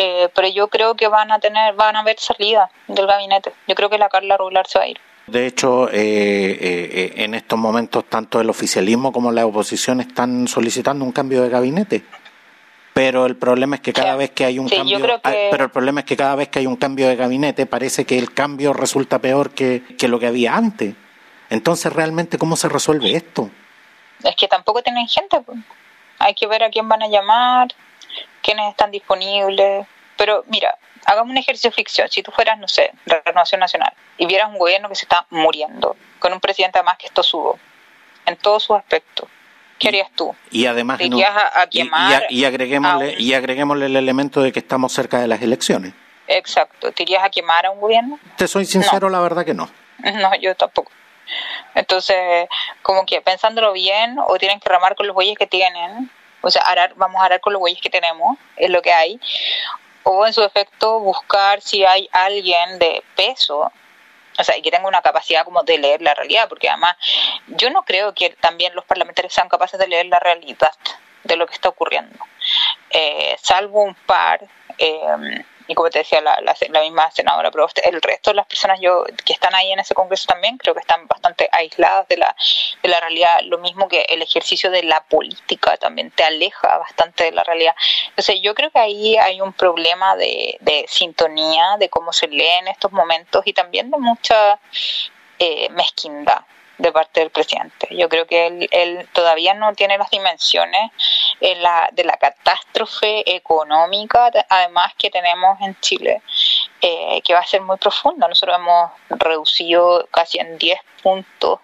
Eh, 0.00 0.28
pero 0.32 0.46
yo 0.48 0.68
creo 0.68 0.94
que 0.94 1.08
van 1.08 1.32
a 1.32 1.40
tener, 1.40 1.74
van 1.74 1.96
a 1.96 2.00
haber 2.00 2.18
salida 2.20 2.70
del 2.86 3.06
gabinete. 3.06 3.52
Yo 3.66 3.74
creo 3.74 3.90
que 3.90 3.98
la 3.98 4.08
Carla 4.08 4.36
Rular 4.36 4.66
se 4.68 4.78
va 4.78 4.84
a 4.84 4.88
ir. 4.88 4.98
De 5.26 5.46
hecho, 5.46 5.88
eh, 5.90 6.56
eh, 6.60 7.12
en 7.16 7.34
estos 7.34 7.58
momentos 7.58 8.04
tanto 8.08 8.40
el 8.40 8.48
oficialismo 8.48 9.12
como 9.12 9.32
la 9.32 9.44
oposición 9.44 10.00
están 10.00 10.46
solicitando 10.46 11.04
un 11.04 11.10
cambio 11.10 11.42
de 11.42 11.48
gabinete. 11.48 12.04
Pero 12.94 13.26
el 13.26 13.36
problema 13.36 13.76
es 13.76 13.82
que 13.82 13.92
cada 13.92 14.16
vez 14.16 14.30
que 14.30 14.44
hay 14.44 14.58
un 14.58 14.68
cambio, 14.68 14.98
ah, 15.22 15.32
pero 15.50 15.64
el 15.64 15.70
problema 15.70 16.00
es 16.00 16.06
que 16.06 16.16
cada 16.16 16.34
vez 16.34 16.48
que 16.48 16.60
hay 16.60 16.66
un 16.66 16.76
cambio 16.76 17.08
de 17.08 17.14
gabinete 17.14 17.66
parece 17.66 18.04
que 18.04 18.18
el 18.18 18.32
cambio 18.32 18.72
resulta 18.72 19.20
peor 19.20 19.50
que, 19.50 19.82
que 19.96 20.08
lo 20.08 20.18
que 20.18 20.26
había 20.26 20.56
antes. 20.56 20.94
Entonces, 21.50 21.92
realmente, 21.92 22.38
¿cómo 22.38 22.56
se 22.56 22.68
resuelve 22.68 23.14
esto? 23.14 23.50
Es 24.22 24.36
que 24.36 24.48
tampoco 24.48 24.82
tienen 24.82 25.06
gente. 25.08 25.40
Pues. 25.40 25.58
Hay 26.18 26.34
que 26.34 26.46
ver 26.46 26.62
a 26.62 26.70
quién 26.70 26.88
van 26.88 27.02
a 27.02 27.08
llamar, 27.08 27.68
quiénes 28.42 28.70
están 28.70 28.90
disponibles. 28.90 29.86
Pero 30.16 30.44
mira, 30.48 30.76
hagamos 31.04 31.30
un 31.30 31.38
ejercicio 31.38 31.70
de 31.70 31.76
ficción. 31.76 32.08
Si 32.10 32.22
tú 32.22 32.30
fueras, 32.30 32.58
no 32.58 32.68
sé, 32.68 32.92
Renovación 33.06 33.60
Nacional 33.60 33.92
y 34.16 34.26
vieras 34.26 34.48
un 34.48 34.58
gobierno 34.58 34.88
que 34.88 34.94
se 34.94 35.04
está 35.04 35.26
muriendo, 35.30 35.96
con 36.18 36.32
un 36.32 36.40
presidente 36.40 36.78
además 36.78 36.98
que 36.98 37.06
esto 37.06 37.22
subo, 37.22 37.58
en 38.26 38.36
todos 38.36 38.64
sus 38.64 38.76
aspectos, 38.76 39.28
¿qué 39.78 39.88
harías 39.88 40.10
tú? 40.14 40.34
Y 40.50 40.66
además, 40.66 41.00
a, 41.00 41.66
quemar 41.68 42.26
y, 42.28 42.44
agreguémosle, 42.44 43.14
y 43.18 43.32
agreguémosle 43.32 43.86
el 43.86 43.96
elemento 43.96 44.42
de 44.42 44.52
que 44.52 44.58
estamos 44.58 44.92
cerca 44.92 45.20
de 45.20 45.28
las 45.28 45.40
elecciones. 45.40 45.94
Exacto. 46.26 46.92
¿Te 46.92 47.04
irías 47.04 47.24
a 47.24 47.30
quemar 47.30 47.64
a 47.64 47.70
un 47.70 47.80
gobierno? 47.80 48.18
Te 48.36 48.46
soy 48.46 48.66
sincero, 48.66 49.08
la 49.08 49.20
verdad 49.20 49.46
que 49.46 49.54
no. 49.54 49.70
No, 49.98 50.34
yo 50.36 50.54
tampoco. 50.54 50.92
Entonces, 51.74 52.48
como 52.82 53.06
que 53.06 53.20
pensándolo 53.20 53.72
bien, 53.72 54.18
o 54.26 54.38
tienen 54.38 54.60
que 54.60 54.68
ramar 54.68 54.94
con 54.94 55.06
los 55.06 55.14
bueyes 55.14 55.38
que 55.38 55.46
tienen, 55.46 56.10
o 56.40 56.50
sea, 56.50 56.62
arar, 56.62 56.92
vamos 56.96 57.20
a 57.20 57.26
arar 57.26 57.40
con 57.40 57.52
los 57.52 57.60
bueyes 57.60 57.80
que 57.80 57.90
tenemos, 57.90 58.38
es 58.56 58.70
lo 58.70 58.82
que 58.82 58.92
hay, 58.92 59.20
o 60.02 60.26
en 60.26 60.32
su 60.32 60.42
efecto 60.42 61.00
buscar 61.00 61.60
si 61.60 61.84
hay 61.84 62.08
alguien 62.12 62.78
de 62.78 63.02
peso 63.16 63.72
o 64.38 64.44
sea, 64.44 64.56
y 64.56 64.62
que 64.62 64.70
tenga 64.70 64.86
una 64.86 65.02
capacidad 65.02 65.44
como 65.44 65.64
de 65.64 65.78
leer 65.78 66.00
la 66.00 66.14
realidad, 66.14 66.48
porque 66.48 66.68
además 66.68 66.96
yo 67.48 67.70
no 67.70 67.82
creo 67.82 68.14
que 68.14 68.30
también 68.30 68.72
los 68.74 68.84
parlamentarios 68.84 69.34
sean 69.34 69.48
capaces 69.48 69.80
de 69.80 69.88
leer 69.88 70.06
la 70.06 70.20
realidad 70.20 70.70
de 71.24 71.36
lo 71.36 71.46
que 71.46 71.54
está 71.54 71.68
ocurriendo, 71.68 72.24
eh, 72.90 73.36
salvo 73.42 73.82
un 73.82 73.94
par. 73.94 74.40
Eh, 74.78 75.44
y 75.68 75.74
como 75.74 75.90
te 75.90 75.98
decía 75.98 76.20
la, 76.22 76.40
la, 76.40 76.80
misma 76.80 77.10
senadora, 77.10 77.50
pero 77.50 77.68
el 77.84 78.02
resto 78.02 78.30
de 78.30 78.36
las 78.36 78.46
personas 78.46 78.80
yo 78.80 79.04
que 79.24 79.34
están 79.34 79.54
ahí 79.54 79.70
en 79.70 79.78
ese 79.78 79.94
congreso 79.94 80.26
también 80.26 80.56
creo 80.56 80.74
que 80.74 80.80
están 80.80 81.06
bastante 81.06 81.48
aisladas 81.52 82.08
de 82.08 82.16
la, 82.16 82.34
de 82.82 82.88
la 82.88 82.98
realidad, 83.00 83.40
lo 83.44 83.58
mismo 83.58 83.86
que 83.86 84.06
el 84.08 84.22
ejercicio 84.22 84.70
de 84.70 84.82
la 84.82 85.02
política 85.04 85.76
también 85.76 86.10
te 86.10 86.24
aleja 86.24 86.78
bastante 86.78 87.24
de 87.24 87.32
la 87.32 87.44
realidad. 87.44 87.74
Entonces 88.08 88.40
yo 88.42 88.54
creo 88.54 88.70
que 88.70 88.78
ahí 88.78 89.16
hay 89.18 89.42
un 89.42 89.52
problema 89.52 90.16
de, 90.16 90.56
de 90.60 90.86
sintonía, 90.88 91.76
de 91.78 91.90
cómo 91.90 92.12
se 92.12 92.28
lee 92.28 92.46
en 92.60 92.68
estos 92.68 92.90
momentos 92.90 93.42
y 93.46 93.52
también 93.52 93.90
de 93.90 93.98
mucha 93.98 94.58
eh, 95.38 95.68
mezquindad 95.70 96.40
de 96.78 96.92
parte 96.92 97.20
del 97.20 97.30
presidente. 97.30 97.88
Yo 97.90 98.08
creo 98.08 98.26
que 98.26 98.46
él, 98.46 98.68
él 98.70 99.08
todavía 99.12 99.52
no 99.52 99.74
tiene 99.74 99.98
las 99.98 100.10
dimensiones 100.10 100.92
en 101.40 101.62
la, 101.62 101.88
de 101.92 102.04
la 102.04 102.16
catástrofe 102.16 103.34
económica, 103.34 104.30
además 104.48 104.92
que 104.98 105.10
tenemos 105.10 105.60
en 105.60 105.78
Chile, 105.80 106.22
eh, 106.80 107.20
que 107.24 107.34
va 107.34 107.40
a 107.40 107.46
ser 107.46 107.60
muy 107.60 107.76
profunda. 107.76 108.28
Nosotros 108.28 108.56
hemos 108.56 108.90
reducido 109.10 110.08
casi 110.10 110.38
en 110.38 110.58
10 110.58 110.80
puntos, 111.02 111.60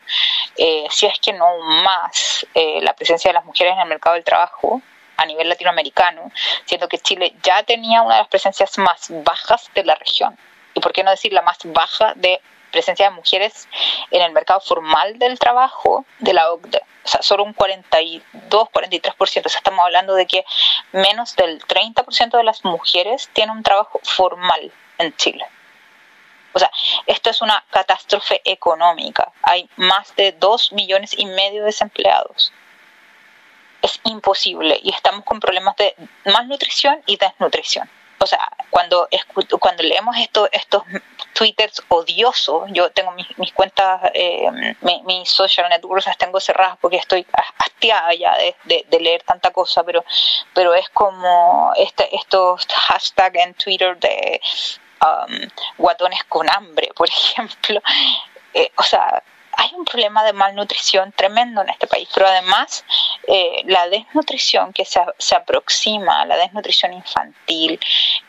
eh, 0.57 0.87
si 0.91 1.07
es 1.07 1.19
que 1.21 1.33
no 1.33 1.47
más, 1.83 2.47
eh, 2.55 2.81
la 2.83 2.95
presencia 2.95 3.31
de 3.31 3.35
las 3.35 3.45
mujeres 3.45 3.75
en 3.75 3.81
el 3.81 3.89
mercado 3.89 4.15
del 4.15 4.25
trabajo 4.25 4.81
a 5.17 5.27
nivel 5.27 5.49
latinoamericano, 5.49 6.31
siendo 6.65 6.89
que 6.89 6.99
Chile 6.99 7.35
ya 7.43 7.63
tenía 7.63 8.03
una 8.03 8.15
de 8.15 8.21
las 8.23 8.29
presencias 8.29 8.77
más 8.79 9.07
bajas 9.11 9.71
de 9.75 9.85
la 9.85 9.95
región. 9.95 10.37
Y 10.75 10.81
por 10.81 10.93
qué 10.93 11.05
no 11.05 11.11
decir 11.11 11.33
la 11.33 11.43
más 11.43 11.59
baja 11.65 12.15
de 12.17 12.41
presencia 12.75 13.09
de 13.09 13.15
mujeres 13.15 13.69
en 14.11 14.21
el 14.21 14.33
mercado 14.33 14.61
formal 14.61 15.17
del 15.19 15.39
trabajo 15.39 16.05
de 16.19 16.33
la 16.33 16.51
OCDE. 16.51 16.83
O 17.05 17.09
sea, 17.09 17.23
solo 17.23 17.45
un 17.45 17.53
42, 17.53 18.69
43%. 18.69 19.21
O 19.21 19.27
sea, 19.27 19.59
estamos 19.59 19.85
hablando 19.85 20.15
de 20.15 20.27
que 20.27 20.45
menos 20.91 21.37
del 21.37 21.61
30% 21.65 22.37
de 22.37 22.43
las 22.43 22.65
mujeres 22.65 23.31
tienen 23.33 23.57
un 23.57 23.63
trabajo 23.63 24.01
formal 24.03 24.73
en 24.99 25.17
Chile. 25.17 25.47
O 26.53 26.59
sea, 26.59 26.71
esto 27.07 27.31
es 27.31 27.43
una 27.43 27.65
catástrofe 27.71 28.41
económica. 28.45 29.33
Hay 29.43 29.69
más 29.77 30.15
de 30.17 30.33
2 30.33 30.73
millones 30.73 31.17
y 31.17 31.27
medio 31.27 31.61
de 31.61 31.67
desempleados. 31.67 32.53
Es 33.83 34.01
imposible 34.03 34.81
y 34.83 34.91
estamos 34.93 35.25
con 35.25 35.39
problemas 35.39 35.77
de 35.77 35.95
malnutrición 36.25 37.03
y 37.07 37.17
desnutrición 37.19 37.89
o 38.25 38.27
sea, 38.27 38.49
cuando, 38.71 39.07
cuando 39.61 39.83
leemos 39.83 40.17
esto, 40.17 40.49
estos 40.51 40.83
twitters 41.35 41.83
odiosos, 41.89 42.71
yo 42.73 42.91
tengo 42.91 43.11
mis, 43.13 43.27
mis 43.39 43.53
cuentas, 43.53 44.01
eh, 44.15 44.51
mis, 45.05 45.29
social 45.29 45.69
networks 45.69 46.07
las 46.07 46.17
tengo 46.17 46.41
cerradas 46.41 46.79
porque 46.81 46.97
estoy 46.97 47.27
hastiada 47.59 48.15
ya 48.15 48.35
de, 48.65 48.87
de, 48.89 49.01
leer 49.01 49.23
tanta 49.25 49.51
cosa, 49.51 49.83
pero, 49.85 50.05
pero 50.55 50.75
es 50.75 50.89
como 50.91 51.73
este, 51.77 52.15
estos 52.17 52.67
hashtags 52.67 53.39
en 53.39 53.55
Twitter 53.55 53.99
de 53.99 54.41
um, 55.03 55.49
guatones 55.77 56.25
con 56.25 56.49
hambre, 56.49 56.91
por 56.97 57.09
ejemplo. 57.09 57.81
Eh, 58.55 58.71
o 58.77 58.83
sea, 58.83 59.23
hay 59.57 59.71
un 59.77 59.85
problema 59.85 60.25
de 60.25 60.33
malnutrición 60.33 61.13
tremendo 61.13 61.63
en 61.63 61.71
este 61.71 61.87
país, 61.87 62.09
pero 62.13 62.27
además 62.27 62.85
eh, 63.27 63.63
la 63.67 63.89
desnutrición 63.89 64.73
que 64.73 64.85
se, 64.85 65.01
se, 65.19 65.35
aproxima, 65.35 66.25
la 66.27 66.37
desnutrición 66.37 66.93
infantil, 66.93 67.79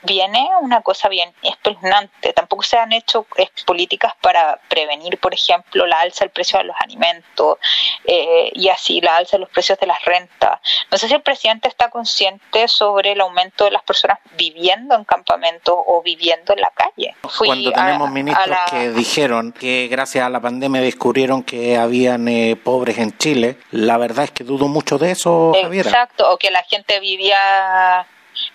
viene 0.03 0.49
una 0.61 0.81
cosa 0.81 1.09
bien 1.09 1.33
espeluznante. 1.41 2.33
Tampoco 2.33 2.63
se 2.63 2.77
han 2.77 2.93
hecho 2.93 3.25
eh, 3.38 3.49
políticas 3.65 4.13
para 4.21 4.59
prevenir, 4.67 5.17
por 5.19 5.33
ejemplo, 5.33 5.85
la 5.85 6.01
alza 6.01 6.25
del 6.25 6.31
precio 6.31 6.59
de 6.59 6.65
los 6.65 6.75
alimentos 6.79 7.57
eh, 8.05 8.51
y 8.53 8.69
así 8.69 9.01
la 9.01 9.17
alza 9.17 9.38
de 9.38 9.41
los 9.41 9.49
precios 9.49 9.79
de 9.79 9.88
las 9.88 10.03
rentas. 10.05 10.59
No 10.91 10.97
sé 10.97 11.07
si 11.07 11.13
el 11.13 11.21
presidente 11.21 11.67
está 11.67 11.89
consciente 11.89 12.67
sobre 12.67 13.13
el 13.13 13.21
aumento 13.21 13.65
de 13.65 13.71
las 13.71 13.83
personas 13.83 14.19
viviendo 14.38 14.95
en 14.95 15.03
campamentos 15.03 15.75
o 15.75 16.01
viviendo 16.01 16.53
en 16.53 16.61
la 16.61 16.71
calle. 16.71 17.15
Cuando 17.38 17.71
tenemos 17.71 18.11
ministros 18.11 18.57
que 18.69 18.89
dijeron 18.91 19.51
que 19.51 19.88
gracias 19.89 20.25
a 20.25 20.29
la 20.29 20.39
pandemia 20.39 20.81
descubrieron 20.81 21.14
que 21.45 21.78
habían 21.78 22.28
eh, 22.28 22.56
pobres 22.62 22.97
en 22.97 23.17
Chile, 23.17 23.58
la 23.71 23.97
verdad 23.97 24.25
es 24.25 24.32
que 24.32 24.43
dudo 24.43 24.67
mucho 24.67 24.97
de 24.97 25.12
eso, 25.12 25.54
Javier. 25.62 25.88
Exacto, 25.88 26.32
o 26.32 26.38
que 26.38 26.51
la 26.51 26.63
gente 26.63 26.99
vivía 26.99 28.06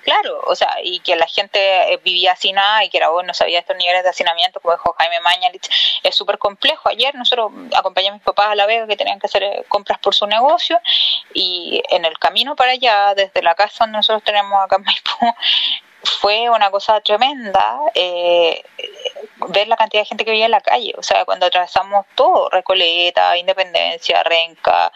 Claro, 0.02 0.40
o 0.46 0.54
sea, 0.54 0.76
y 0.82 1.00
que 1.00 1.16
la 1.16 1.26
gente 1.26 1.58
eh, 1.92 1.98
vivía 2.04 2.36
sin 2.36 2.56
nada 2.56 2.84
y 2.84 2.90
que 2.90 2.98
era 2.98 3.08
bueno, 3.08 3.28
no 3.28 3.34
sabía 3.34 3.60
estos 3.60 3.76
niveles 3.76 4.02
de 4.02 4.10
hacinamiento, 4.10 4.60
como 4.60 4.74
dijo 4.74 4.94
Jaime 4.98 5.20
Mañalich, 5.20 5.68
es 6.02 6.14
súper 6.14 6.38
complejo. 6.38 6.88
Ayer 6.88 7.14
nosotros 7.14 7.50
acompañamos 7.74 8.16
a 8.16 8.18
mis 8.18 8.24
papás 8.24 8.48
a 8.48 8.54
La 8.54 8.66
Vega 8.66 8.86
que 8.86 8.96
tenían 8.96 9.18
que 9.18 9.26
hacer 9.26 9.42
eh, 9.42 9.64
compras 9.68 9.98
por 9.98 10.14
su 10.14 10.26
negocio 10.26 10.78
y 11.32 11.82
en 11.90 12.04
el 12.04 12.18
camino 12.18 12.56
para 12.56 12.72
allá, 12.72 13.14
desde 13.14 13.42
la 13.42 13.54
casa 13.54 13.84
donde 13.84 13.98
nosotros 13.98 14.22
tenemos 14.22 14.62
acá 14.62 14.76
en 14.76 14.84
Maipú, 14.84 15.34
fue 16.20 16.50
una 16.50 16.70
cosa 16.70 17.00
tremenda 17.00 17.78
eh, 17.94 18.62
ver 19.48 19.68
la 19.68 19.76
cantidad 19.76 20.02
de 20.02 20.06
gente 20.06 20.24
que 20.24 20.30
vivía 20.30 20.46
en 20.46 20.50
la 20.50 20.60
calle. 20.60 20.94
O 20.96 21.02
sea, 21.02 21.24
cuando 21.24 21.46
atravesamos 21.46 22.06
todo, 22.14 22.48
Recoleta, 22.50 23.36
Independencia, 23.36 24.22
Renca, 24.22 24.92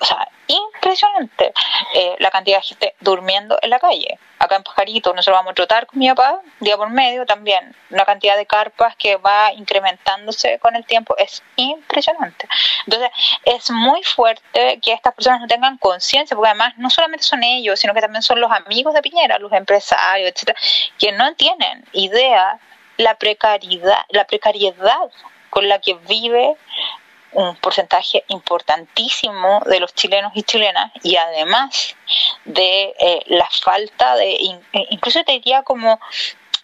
o 0.00 0.04
sea, 0.04 0.28
impresionante 0.46 1.52
eh, 1.94 2.16
la 2.18 2.30
cantidad 2.30 2.58
de 2.58 2.62
gente 2.62 2.94
durmiendo 3.00 3.58
en 3.60 3.70
la 3.70 3.78
calle. 3.78 4.18
Acá 4.38 4.56
en 4.56 4.62
Pajarito 4.62 5.12
nosotros 5.12 5.38
vamos 5.38 5.52
a 5.52 5.54
trotar 5.54 5.86
con 5.86 5.98
mi 5.98 6.08
papá, 6.08 6.40
día 6.60 6.76
por 6.76 6.88
medio 6.90 7.26
también. 7.26 7.74
Una 7.90 8.04
cantidad 8.04 8.36
de 8.36 8.46
carpas 8.46 8.94
que 8.96 9.16
va 9.16 9.52
incrementándose 9.52 10.58
con 10.60 10.76
el 10.76 10.86
tiempo. 10.86 11.16
Es 11.18 11.42
impresionante. 11.56 12.48
Entonces, 12.86 13.10
es 13.44 13.70
muy 13.70 14.02
fuerte 14.04 14.78
que 14.80 14.92
estas 14.92 15.14
personas 15.14 15.40
no 15.40 15.48
tengan 15.48 15.76
conciencia, 15.78 16.36
porque 16.36 16.50
además 16.50 16.74
no 16.76 16.88
solamente 16.88 17.24
son 17.24 17.42
ellos, 17.42 17.80
sino 17.80 17.94
que 17.94 18.00
también 18.00 18.22
son 18.22 18.40
los 18.40 18.50
amigos 18.50 18.94
de 18.94 19.02
Piñera, 19.02 19.38
los 19.38 19.52
empresarios, 19.52 20.30
etcétera, 20.30 20.58
que 20.98 21.12
no 21.12 21.34
tienen 21.34 21.84
idea 21.92 22.60
la 22.98 23.14
precariedad, 23.14 24.04
la 24.10 24.26
precariedad 24.26 25.10
con 25.48 25.68
la 25.68 25.80
que 25.80 25.94
vive 25.94 26.56
un 27.32 27.56
porcentaje 27.56 28.24
importantísimo 28.28 29.60
de 29.66 29.80
los 29.80 29.94
chilenos 29.94 30.32
y 30.34 30.42
chilenas 30.42 30.90
y 31.02 31.16
además 31.16 31.94
de 32.44 32.94
eh, 32.98 33.22
la 33.26 33.48
falta 33.62 34.16
de, 34.16 34.32
eh, 34.32 34.86
incluso 34.90 35.22
te 35.24 35.32
diría 35.32 35.62
como, 35.62 36.00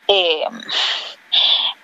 eh, 0.09 0.45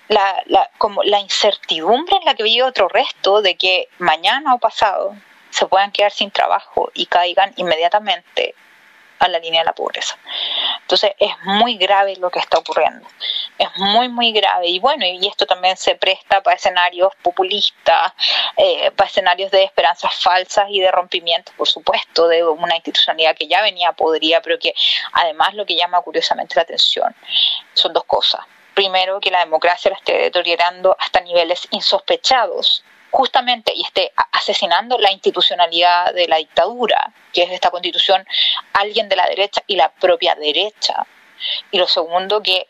la, 0.09 0.69
como 0.77 1.03
la 1.03 1.19
incertidumbre 1.19 2.17
en 2.17 2.25
la 2.25 2.35
que 2.35 2.43
vive 2.43 2.63
otro 2.63 2.89
resto 2.89 3.41
de 3.41 3.55
que 3.55 3.87
mañana 3.99 4.55
o 4.55 4.59
pasado 4.59 5.15
se 5.51 5.65
puedan 5.67 5.91
quedar 5.91 6.11
sin 6.11 6.31
trabajo 6.31 6.91
y 6.93 7.05
caigan 7.05 7.53
inmediatamente 7.55 8.55
a 9.21 9.27
la 9.27 9.39
línea 9.39 9.61
de 9.61 9.65
la 9.65 9.73
pobreza. 9.73 10.17
Entonces 10.81 11.11
es 11.19 11.31
muy 11.43 11.77
grave 11.77 12.15
lo 12.17 12.29
que 12.29 12.39
está 12.39 12.57
ocurriendo, 12.57 13.07
es 13.57 13.69
muy, 13.77 14.09
muy 14.09 14.31
grave. 14.31 14.67
Y 14.67 14.79
bueno, 14.79 15.05
y 15.05 15.27
esto 15.27 15.45
también 15.45 15.77
se 15.77 15.95
presta 15.95 16.41
para 16.41 16.55
escenarios 16.55 17.13
populistas, 17.21 18.13
eh, 18.57 18.91
para 18.91 19.09
escenarios 19.09 19.51
de 19.51 19.63
esperanzas 19.63 20.13
falsas 20.15 20.65
y 20.69 20.79
de 20.79 20.91
rompimiento, 20.91 21.51
por 21.55 21.67
supuesto, 21.67 22.27
de 22.27 22.43
una 22.43 22.75
institucionalidad 22.75 23.35
que 23.35 23.47
ya 23.47 23.61
venía 23.61 23.93
podría, 23.93 24.41
pero 24.41 24.57
que 24.57 24.73
además 25.13 25.53
lo 25.53 25.65
que 25.65 25.75
llama 25.75 26.01
curiosamente 26.01 26.55
la 26.55 26.63
atención 26.63 27.15
son 27.73 27.93
dos 27.93 28.03
cosas. 28.05 28.41
Primero, 28.73 29.19
que 29.19 29.29
la 29.29 29.39
democracia 29.39 29.91
la 29.91 29.97
esté 29.97 30.13
deteriorando 30.13 30.95
hasta 30.97 31.19
niveles 31.21 31.67
insospechados 31.71 32.83
justamente 33.11 33.73
y 33.75 33.83
esté 33.83 34.11
asesinando 34.31 34.97
la 34.97 35.11
institucionalidad 35.11 36.13
de 36.13 36.27
la 36.27 36.37
dictadura, 36.37 37.13
que 37.33 37.43
es 37.43 37.51
esta 37.51 37.69
constitución, 37.69 38.25
alguien 38.73 39.09
de 39.09 39.17
la 39.17 39.25
derecha 39.27 39.61
y 39.67 39.75
la 39.75 39.91
propia 39.91 40.35
derecha. 40.35 41.05
Y 41.71 41.77
lo 41.77 41.87
segundo, 41.87 42.41
que 42.41 42.67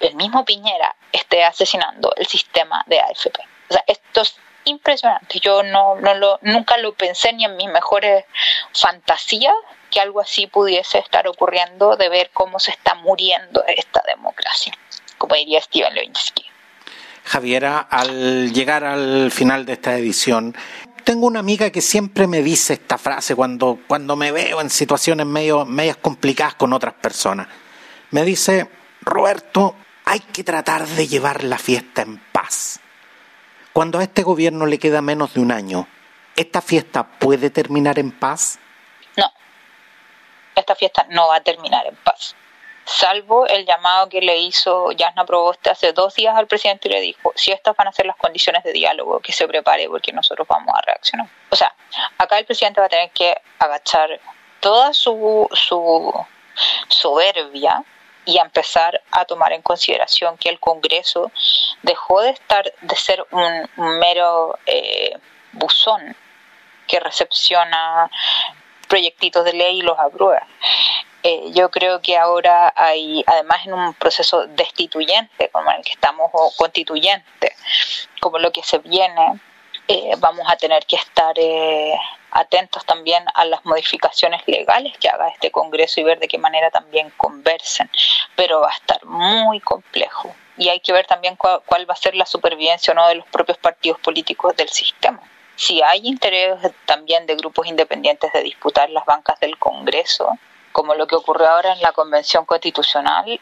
el 0.00 0.14
mismo 0.14 0.44
Piñera 0.44 0.96
esté 1.12 1.44
asesinando 1.44 2.12
el 2.16 2.26
sistema 2.26 2.82
de 2.86 3.00
AFP. 3.00 3.38
O 3.68 3.72
sea, 3.72 3.84
esto 3.86 4.22
es 4.22 4.36
impresionante. 4.64 5.38
Yo 5.40 5.62
no, 5.62 5.96
no 5.96 6.14
lo, 6.14 6.38
nunca 6.42 6.76
lo 6.78 6.94
pensé 6.94 7.32
ni 7.32 7.44
en 7.44 7.56
mis 7.56 7.68
mejores 7.68 8.24
fantasías 8.72 9.54
que 9.90 10.00
algo 10.00 10.20
así 10.20 10.46
pudiese 10.46 10.98
estar 10.98 11.28
ocurriendo 11.28 11.96
de 11.96 12.08
ver 12.08 12.30
cómo 12.32 12.58
se 12.58 12.70
está 12.70 12.94
muriendo 12.94 13.62
esta 13.66 14.02
democracia, 14.06 14.72
como 15.18 15.34
diría 15.34 15.60
Steven 15.60 15.94
Levinsky. 15.94 16.51
Javiera, 17.24 17.78
al 17.78 18.52
llegar 18.52 18.84
al 18.84 19.30
final 19.30 19.64
de 19.64 19.74
esta 19.74 19.96
edición, 19.96 20.54
tengo 21.04 21.26
una 21.26 21.40
amiga 21.40 21.70
que 21.70 21.80
siempre 21.80 22.26
me 22.26 22.42
dice 22.42 22.74
esta 22.74 22.98
frase 22.98 23.34
cuando, 23.34 23.78
cuando 23.86 24.16
me 24.16 24.32
veo 24.32 24.60
en 24.60 24.70
situaciones 24.70 25.26
medio, 25.26 25.64
medias 25.64 25.96
complicadas 25.96 26.54
con 26.54 26.72
otras 26.72 26.94
personas. 26.94 27.48
Me 28.10 28.24
dice, 28.24 28.68
Roberto, 29.00 29.74
hay 30.04 30.20
que 30.20 30.44
tratar 30.44 30.86
de 30.86 31.08
llevar 31.08 31.44
la 31.44 31.58
fiesta 31.58 32.02
en 32.02 32.18
paz. 32.32 32.80
Cuando 33.72 33.98
a 33.98 34.02
este 34.02 34.22
gobierno 34.22 34.66
le 34.66 34.78
queda 34.78 35.00
menos 35.00 35.34
de 35.34 35.40
un 35.40 35.50
año, 35.50 35.88
¿esta 36.36 36.60
fiesta 36.60 37.04
puede 37.04 37.50
terminar 37.50 37.98
en 37.98 38.10
paz? 38.10 38.58
No, 39.16 39.30
esta 40.54 40.74
fiesta 40.74 41.06
no 41.10 41.28
va 41.28 41.36
a 41.36 41.42
terminar 41.42 41.86
en 41.86 41.96
paz. 41.96 42.36
Salvo 42.84 43.46
el 43.46 43.64
llamado 43.66 44.08
que 44.08 44.20
le 44.20 44.38
hizo 44.38 44.90
Jasna 44.96 45.24
Proboste 45.24 45.70
hace 45.70 45.92
dos 45.92 46.14
días 46.14 46.36
al 46.36 46.46
presidente 46.46 46.88
y 46.88 46.92
le 46.92 47.00
dijo, 47.00 47.32
si 47.36 47.52
estas 47.52 47.76
van 47.76 47.88
a 47.88 47.92
ser 47.92 48.06
las 48.06 48.16
condiciones 48.16 48.62
de 48.64 48.72
diálogo, 48.72 49.20
que 49.20 49.32
se 49.32 49.46
prepare 49.46 49.88
porque 49.88 50.12
nosotros 50.12 50.46
vamos 50.48 50.72
a 50.76 50.80
reaccionar. 50.82 51.26
O 51.50 51.56
sea, 51.56 51.74
acá 52.18 52.38
el 52.38 52.44
presidente 52.44 52.80
va 52.80 52.86
a 52.86 52.90
tener 52.90 53.10
que 53.10 53.34
agachar 53.58 54.20
toda 54.60 54.92
su, 54.92 55.48
su 55.52 56.12
soberbia 56.88 57.84
y 58.24 58.38
empezar 58.38 59.02
a 59.10 59.24
tomar 59.24 59.52
en 59.52 59.62
consideración 59.62 60.36
que 60.38 60.48
el 60.48 60.60
Congreso 60.60 61.32
dejó 61.82 62.20
de 62.20 62.30
estar 62.30 62.72
de 62.80 62.96
ser 62.96 63.24
un, 63.30 63.68
mero 63.98 64.58
eh, 64.66 65.18
buzón 65.52 66.16
que 66.86 67.00
recepciona 67.00 68.10
proyectitos 68.88 69.44
de 69.44 69.54
ley 69.54 69.78
y 69.78 69.82
los 69.82 69.98
aprueba. 69.98 70.46
Eh, 71.22 71.52
yo 71.52 71.70
creo 71.70 72.00
que 72.00 72.16
ahora 72.16 72.72
hay, 72.74 73.22
además 73.26 73.64
en 73.64 73.74
un 73.74 73.94
proceso 73.94 74.46
destituyente 74.48 75.50
como 75.50 75.70
el 75.70 75.82
que 75.82 75.92
estamos, 75.92 76.30
o 76.32 76.52
constituyente, 76.56 77.54
como 78.20 78.38
lo 78.38 78.50
que 78.50 78.62
se 78.62 78.78
viene, 78.78 79.40
eh, 79.86 80.14
vamos 80.18 80.46
a 80.50 80.56
tener 80.56 80.84
que 80.84 80.96
estar 80.96 81.34
eh, 81.36 81.94
atentos 82.32 82.84
también 82.86 83.24
a 83.34 83.44
las 83.44 83.64
modificaciones 83.64 84.42
legales 84.46 84.96
que 84.98 85.08
haga 85.08 85.28
este 85.28 85.50
Congreso 85.50 86.00
y 86.00 86.04
ver 86.04 86.18
de 86.18 86.28
qué 86.28 86.38
manera 86.38 86.70
también 86.70 87.12
conversen. 87.16 87.88
Pero 88.34 88.60
va 88.60 88.70
a 88.70 88.76
estar 88.76 89.04
muy 89.04 89.60
complejo 89.60 90.34
y 90.56 90.68
hay 90.68 90.80
que 90.80 90.92
ver 90.92 91.06
también 91.06 91.36
cuál, 91.36 91.62
cuál 91.66 91.88
va 91.88 91.94
a 91.94 91.96
ser 91.96 92.14
la 92.14 92.26
supervivencia 92.26 92.92
o 92.92 92.96
no 92.96 93.06
de 93.08 93.16
los 93.16 93.26
propios 93.26 93.58
partidos 93.58 94.00
políticos 94.00 94.56
del 94.56 94.68
sistema. 94.68 95.20
Si 95.54 95.82
hay 95.82 96.06
interés 96.06 96.58
también 96.86 97.26
de 97.26 97.36
grupos 97.36 97.66
independientes 97.66 98.32
de 98.32 98.42
disputar 98.42 98.90
las 98.90 99.04
bancas 99.04 99.38
del 99.40 99.58
Congreso, 99.58 100.38
como 100.72 100.94
lo 100.94 101.06
que 101.06 101.16
ocurrió 101.16 101.48
ahora 101.48 101.72
en 101.72 101.80
la 101.80 101.92
Convención 101.92 102.44
Constitucional, 102.44 103.40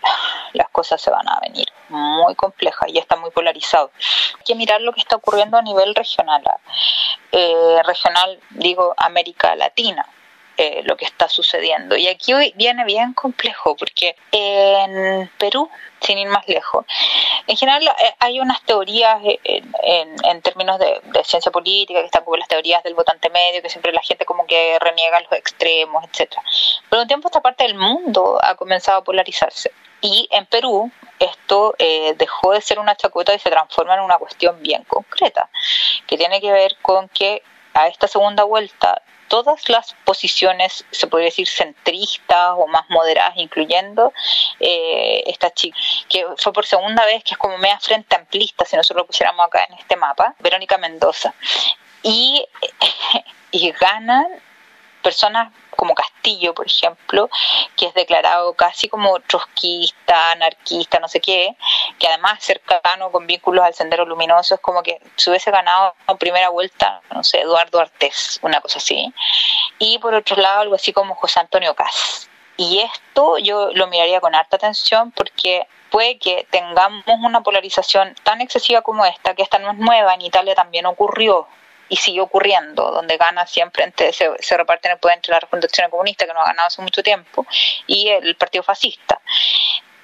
las 0.52 0.68
cosas 0.70 1.00
se 1.00 1.10
van 1.10 1.28
a 1.28 1.40
venir 1.40 1.66
muy 1.88 2.34
complejas 2.34 2.88
y 2.88 2.98
está 2.98 3.16
muy 3.16 3.30
polarizado. 3.30 3.90
Hay 4.38 4.44
que 4.44 4.54
mirar 4.54 4.80
lo 4.80 4.92
que 4.92 5.00
está 5.00 5.16
ocurriendo 5.16 5.56
a 5.56 5.62
nivel 5.62 5.94
regional. 5.94 6.42
Eh, 7.32 7.80
regional, 7.84 8.40
digo, 8.50 8.94
América 8.96 9.54
Latina. 9.56 10.06
Eh, 10.62 10.82
lo 10.84 10.94
que 10.94 11.06
está 11.06 11.26
sucediendo. 11.26 11.96
Y 11.96 12.06
aquí 12.06 12.34
viene 12.54 12.84
bien 12.84 13.14
complejo, 13.14 13.74
porque 13.76 14.14
en 14.30 15.26
Perú, 15.38 15.70
sin 16.02 16.18
ir 16.18 16.28
más 16.28 16.46
lejos, 16.46 16.84
en 17.46 17.56
general 17.56 17.82
eh, 17.82 18.14
hay 18.18 18.40
unas 18.40 18.60
teorías 18.64 19.22
en, 19.42 20.42
términos 20.42 20.78
de, 20.78 21.00
ciencia 21.24 21.50
política, 21.50 22.00
que 22.00 22.04
están 22.04 22.24
como 22.24 22.36
las 22.36 22.46
teorías 22.46 22.82
del 22.82 22.92
votante 22.92 23.30
medio, 23.30 23.62
que 23.62 23.70
siempre 23.70 23.90
la 23.90 24.02
gente 24.02 24.26
como 24.26 24.44
que 24.44 24.78
reniega 24.80 25.20
los 25.20 25.32
extremos, 25.32 26.04
etcétera. 26.04 26.42
Pero 26.90 27.00
un 27.00 27.08
tiempo 27.08 27.28
esta 27.28 27.40
parte 27.40 27.64
del 27.64 27.76
mundo 27.76 28.38
ha 28.42 28.54
comenzado 28.54 28.98
a 28.98 29.04
polarizarse. 29.04 29.72
Y 30.02 30.28
en 30.30 30.44
Perú 30.44 30.92
esto 31.18 31.74
eh, 31.78 32.12
dejó 32.18 32.52
de 32.52 32.60
ser 32.60 32.78
una 32.80 32.96
chacota 32.96 33.32
y 33.34 33.38
se 33.38 33.48
transforma 33.48 33.94
en 33.94 34.00
una 34.00 34.18
cuestión 34.18 34.62
bien 34.62 34.84
concreta, 34.84 35.48
que 36.06 36.18
tiene 36.18 36.38
que 36.38 36.52
ver 36.52 36.76
con 36.82 37.08
que 37.08 37.42
a 37.72 37.88
esta 37.88 38.08
segunda 38.08 38.44
vuelta 38.44 39.00
todas 39.30 39.68
las 39.68 39.94
posiciones, 40.04 40.84
se 40.90 41.06
podría 41.06 41.26
decir, 41.26 41.46
centristas 41.46 42.50
o 42.56 42.66
más 42.66 42.84
moderadas, 42.90 43.34
incluyendo 43.36 44.12
eh, 44.58 45.22
esta 45.26 45.54
chica, 45.54 45.78
que 46.08 46.26
fue 46.36 46.52
por 46.52 46.66
segunda 46.66 47.06
vez, 47.06 47.22
que 47.22 47.34
es 47.34 47.38
como 47.38 47.56
media 47.56 47.78
frente 47.78 48.16
amplista, 48.16 48.64
si 48.64 48.76
nosotros 48.76 49.04
lo 49.04 49.06
pusiéramos 49.06 49.46
acá 49.46 49.64
en 49.68 49.78
este 49.78 49.94
mapa, 49.94 50.34
Verónica 50.40 50.78
Mendoza. 50.78 51.32
Y, 52.02 52.44
y 53.52 53.70
ganan 53.70 54.26
personas 55.00 55.52
como 55.76 55.94
Castillo, 55.94 56.09
por 56.54 56.66
ejemplo, 56.66 57.30
que 57.76 57.86
es 57.86 57.94
declarado 57.94 58.52
casi 58.54 58.88
como 58.88 59.18
trotskista, 59.20 60.32
anarquista, 60.32 60.98
no 60.98 61.08
sé 61.08 61.20
qué, 61.20 61.56
que 61.98 62.08
además 62.08 62.42
cercano 62.42 63.10
con 63.10 63.26
vínculos 63.26 63.64
al 63.64 63.74
Sendero 63.74 64.04
Luminoso, 64.04 64.54
es 64.54 64.60
como 64.60 64.82
que 64.82 65.00
se 65.16 65.30
hubiese 65.30 65.50
ganado 65.50 65.94
en 66.06 66.18
primera 66.18 66.48
vuelta, 66.50 67.00
no 67.14 67.24
sé, 67.24 67.40
Eduardo 67.40 67.80
Artés, 67.80 68.38
una 68.42 68.60
cosa 68.60 68.78
así. 68.78 69.12
Y 69.78 69.98
por 69.98 70.14
otro 70.14 70.36
lado, 70.36 70.60
algo 70.60 70.74
así 70.74 70.92
como 70.92 71.14
José 71.14 71.40
Antonio 71.40 71.74
Cas. 71.74 72.28
Y 72.56 72.80
esto 72.80 73.38
yo 73.38 73.70
lo 73.72 73.86
miraría 73.86 74.20
con 74.20 74.34
harta 74.34 74.56
atención 74.56 75.12
porque 75.12 75.66
puede 75.90 76.18
que 76.18 76.46
tengamos 76.50 77.02
una 77.06 77.40
polarización 77.40 78.14
tan 78.22 78.40
excesiva 78.42 78.82
como 78.82 79.04
esta, 79.06 79.34
que 79.34 79.42
esta 79.42 79.58
no 79.58 79.72
es 79.72 79.78
nueva, 79.78 80.14
en 80.14 80.22
Italia 80.22 80.54
también 80.54 80.84
ocurrió, 80.86 81.48
y 81.90 81.96
sigue 81.96 82.20
ocurriendo, 82.20 82.90
donde 82.90 83.18
gana 83.18 83.46
siempre, 83.46 83.92
se, 84.12 84.30
se 84.38 84.56
reparten 84.56 84.92
el 84.92 84.98
poder 84.98 85.16
entre 85.16 85.32
la 85.32 85.40
Refundación 85.40 85.90
Comunista, 85.90 86.24
que 86.24 86.32
no 86.32 86.40
ha 86.40 86.46
ganado 86.46 86.68
hace 86.68 86.80
mucho 86.80 87.02
tiempo, 87.02 87.44
y 87.86 88.08
el 88.08 88.36
Partido 88.36 88.62
Fascista. 88.62 89.20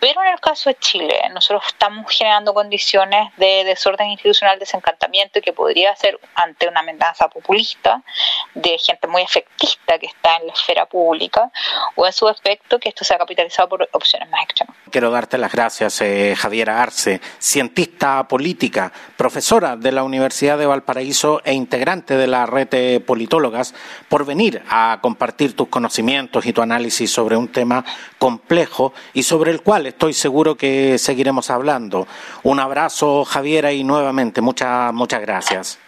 Pero 0.00 0.22
en 0.22 0.28
el 0.28 0.40
caso 0.40 0.70
de 0.70 0.76
Chile, 0.78 1.18
nosotros 1.32 1.64
estamos 1.68 2.06
generando 2.11 2.52
condiciones 2.52 3.30
de 3.37 3.64
desorden 3.64 4.09
institucional, 4.11 4.59
desencantamiento, 4.59 5.40
que 5.40 5.52
podría 5.52 5.94
ser 5.96 6.18
ante 6.35 6.68
una 6.68 6.80
amenaza 6.80 7.28
populista 7.28 8.02
de 8.54 8.78
gente 8.78 9.06
muy 9.09 9.22
efectista 9.22 9.98
que 9.98 10.06
está 10.06 10.37
en 10.37 10.48
la 10.48 10.52
esfera 10.52 10.87
pública, 10.87 11.50
o 11.94 12.06
en 12.06 12.12
su 12.12 12.28
efecto 12.28 12.78
que 12.78 12.88
esto 12.88 13.04
sea 13.04 13.18
capitalizado 13.18 13.68
por 13.68 13.88
opciones 13.92 14.28
más 14.30 14.42
extremas. 14.44 14.76
Quiero 14.90 15.11
darte 15.11 15.38
las 15.38 15.52
gracias, 15.52 16.00
eh, 16.00 16.35
Javiera 16.37 16.82
Arce, 16.82 17.20
cientista 17.38 18.26
política, 18.28 18.92
profesora 19.16 19.76
de 19.76 19.92
la 19.92 20.02
Universidad 20.02 20.59
de 20.59 20.66
Valparaíso 20.66 21.40
e 21.44 21.52
integrante 21.52 22.16
de 22.16 22.26
la 22.26 22.46
red 22.46 22.68
de 22.68 23.00
politólogas, 23.00 23.74
por 24.09 24.24
venir 24.24 24.62
a 24.68 24.98
compartir 25.00 25.56
tus 25.56 25.68
conocimientos 25.68 26.46
y 26.46 26.52
tu 26.52 26.62
análisis 26.62 27.12
sobre 27.12 27.37
un 27.37 27.48
tema 27.48 27.85
complejo 28.18 28.92
y 29.12 29.22
sobre 29.22 29.50
el 29.50 29.62
cual 29.87 29.88
estoy 29.88 30.12
seguro 30.12 30.57
que 30.57 30.99
seguiremos 30.99 31.51
hablando. 31.51 32.07
Un 32.42 32.61
abrazo, 32.61 33.25
Javiera, 33.25 33.72
y 33.72 33.85
nuevamente 33.85 34.40
muchas, 34.40 34.92
muchas 34.92 35.20
gracias. 35.20 35.79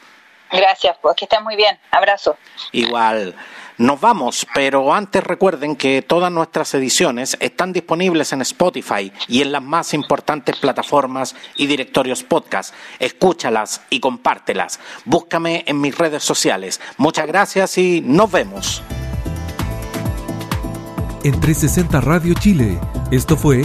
Gracias, 0.51 0.97
pues 1.03 1.15
que 1.17 1.25
estén 1.27 1.45
muy 1.45 1.57
bien. 1.57 1.79
Abrazo. 1.91 2.37
Igual. 2.73 3.35
Nos 3.77 4.01
vamos, 4.01 4.45
pero 4.55 4.93
antes 4.93 5.23
recuerden 5.23 5.77
que 5.77 6.03
todas 6.03 6.33
nuestras 6.33 6.75
ediciones 6.75 7.37
están 7.39 7.73
disponibles 7.73 8.33
en 8.33 8.43
Spotify 8.43 9.13
y 9.29 9.41
en 9.41 9.53
las 9.53 9.63
más 9.63 9.95
importantes 9.95 10.57
plataformas 10.57 11.37
y 11.55 11.67
directorios 11.67 12.25
podcast. 12.25 12.75
Escúchalas 12.99 13.83
y 13.89 14.01
compártelas. 14.01 14.81
Búscame 15.05 15.63
en 15.67 15.81
mis 15.81 15.97
redes 15.97 16.25
sociales. 16.25 16.81
Muchas 16.97 17.29
gracias 17.29 17.79
y 17.79 18.01
nos 18.01 18.33
vemos. 18.33 18.83
En 21.25 21.39
360 21.39 22.01
Radio 22.01 22.35
Chile, 22.35 22.79
esto 23.11 23.37
fue 23.37 23.65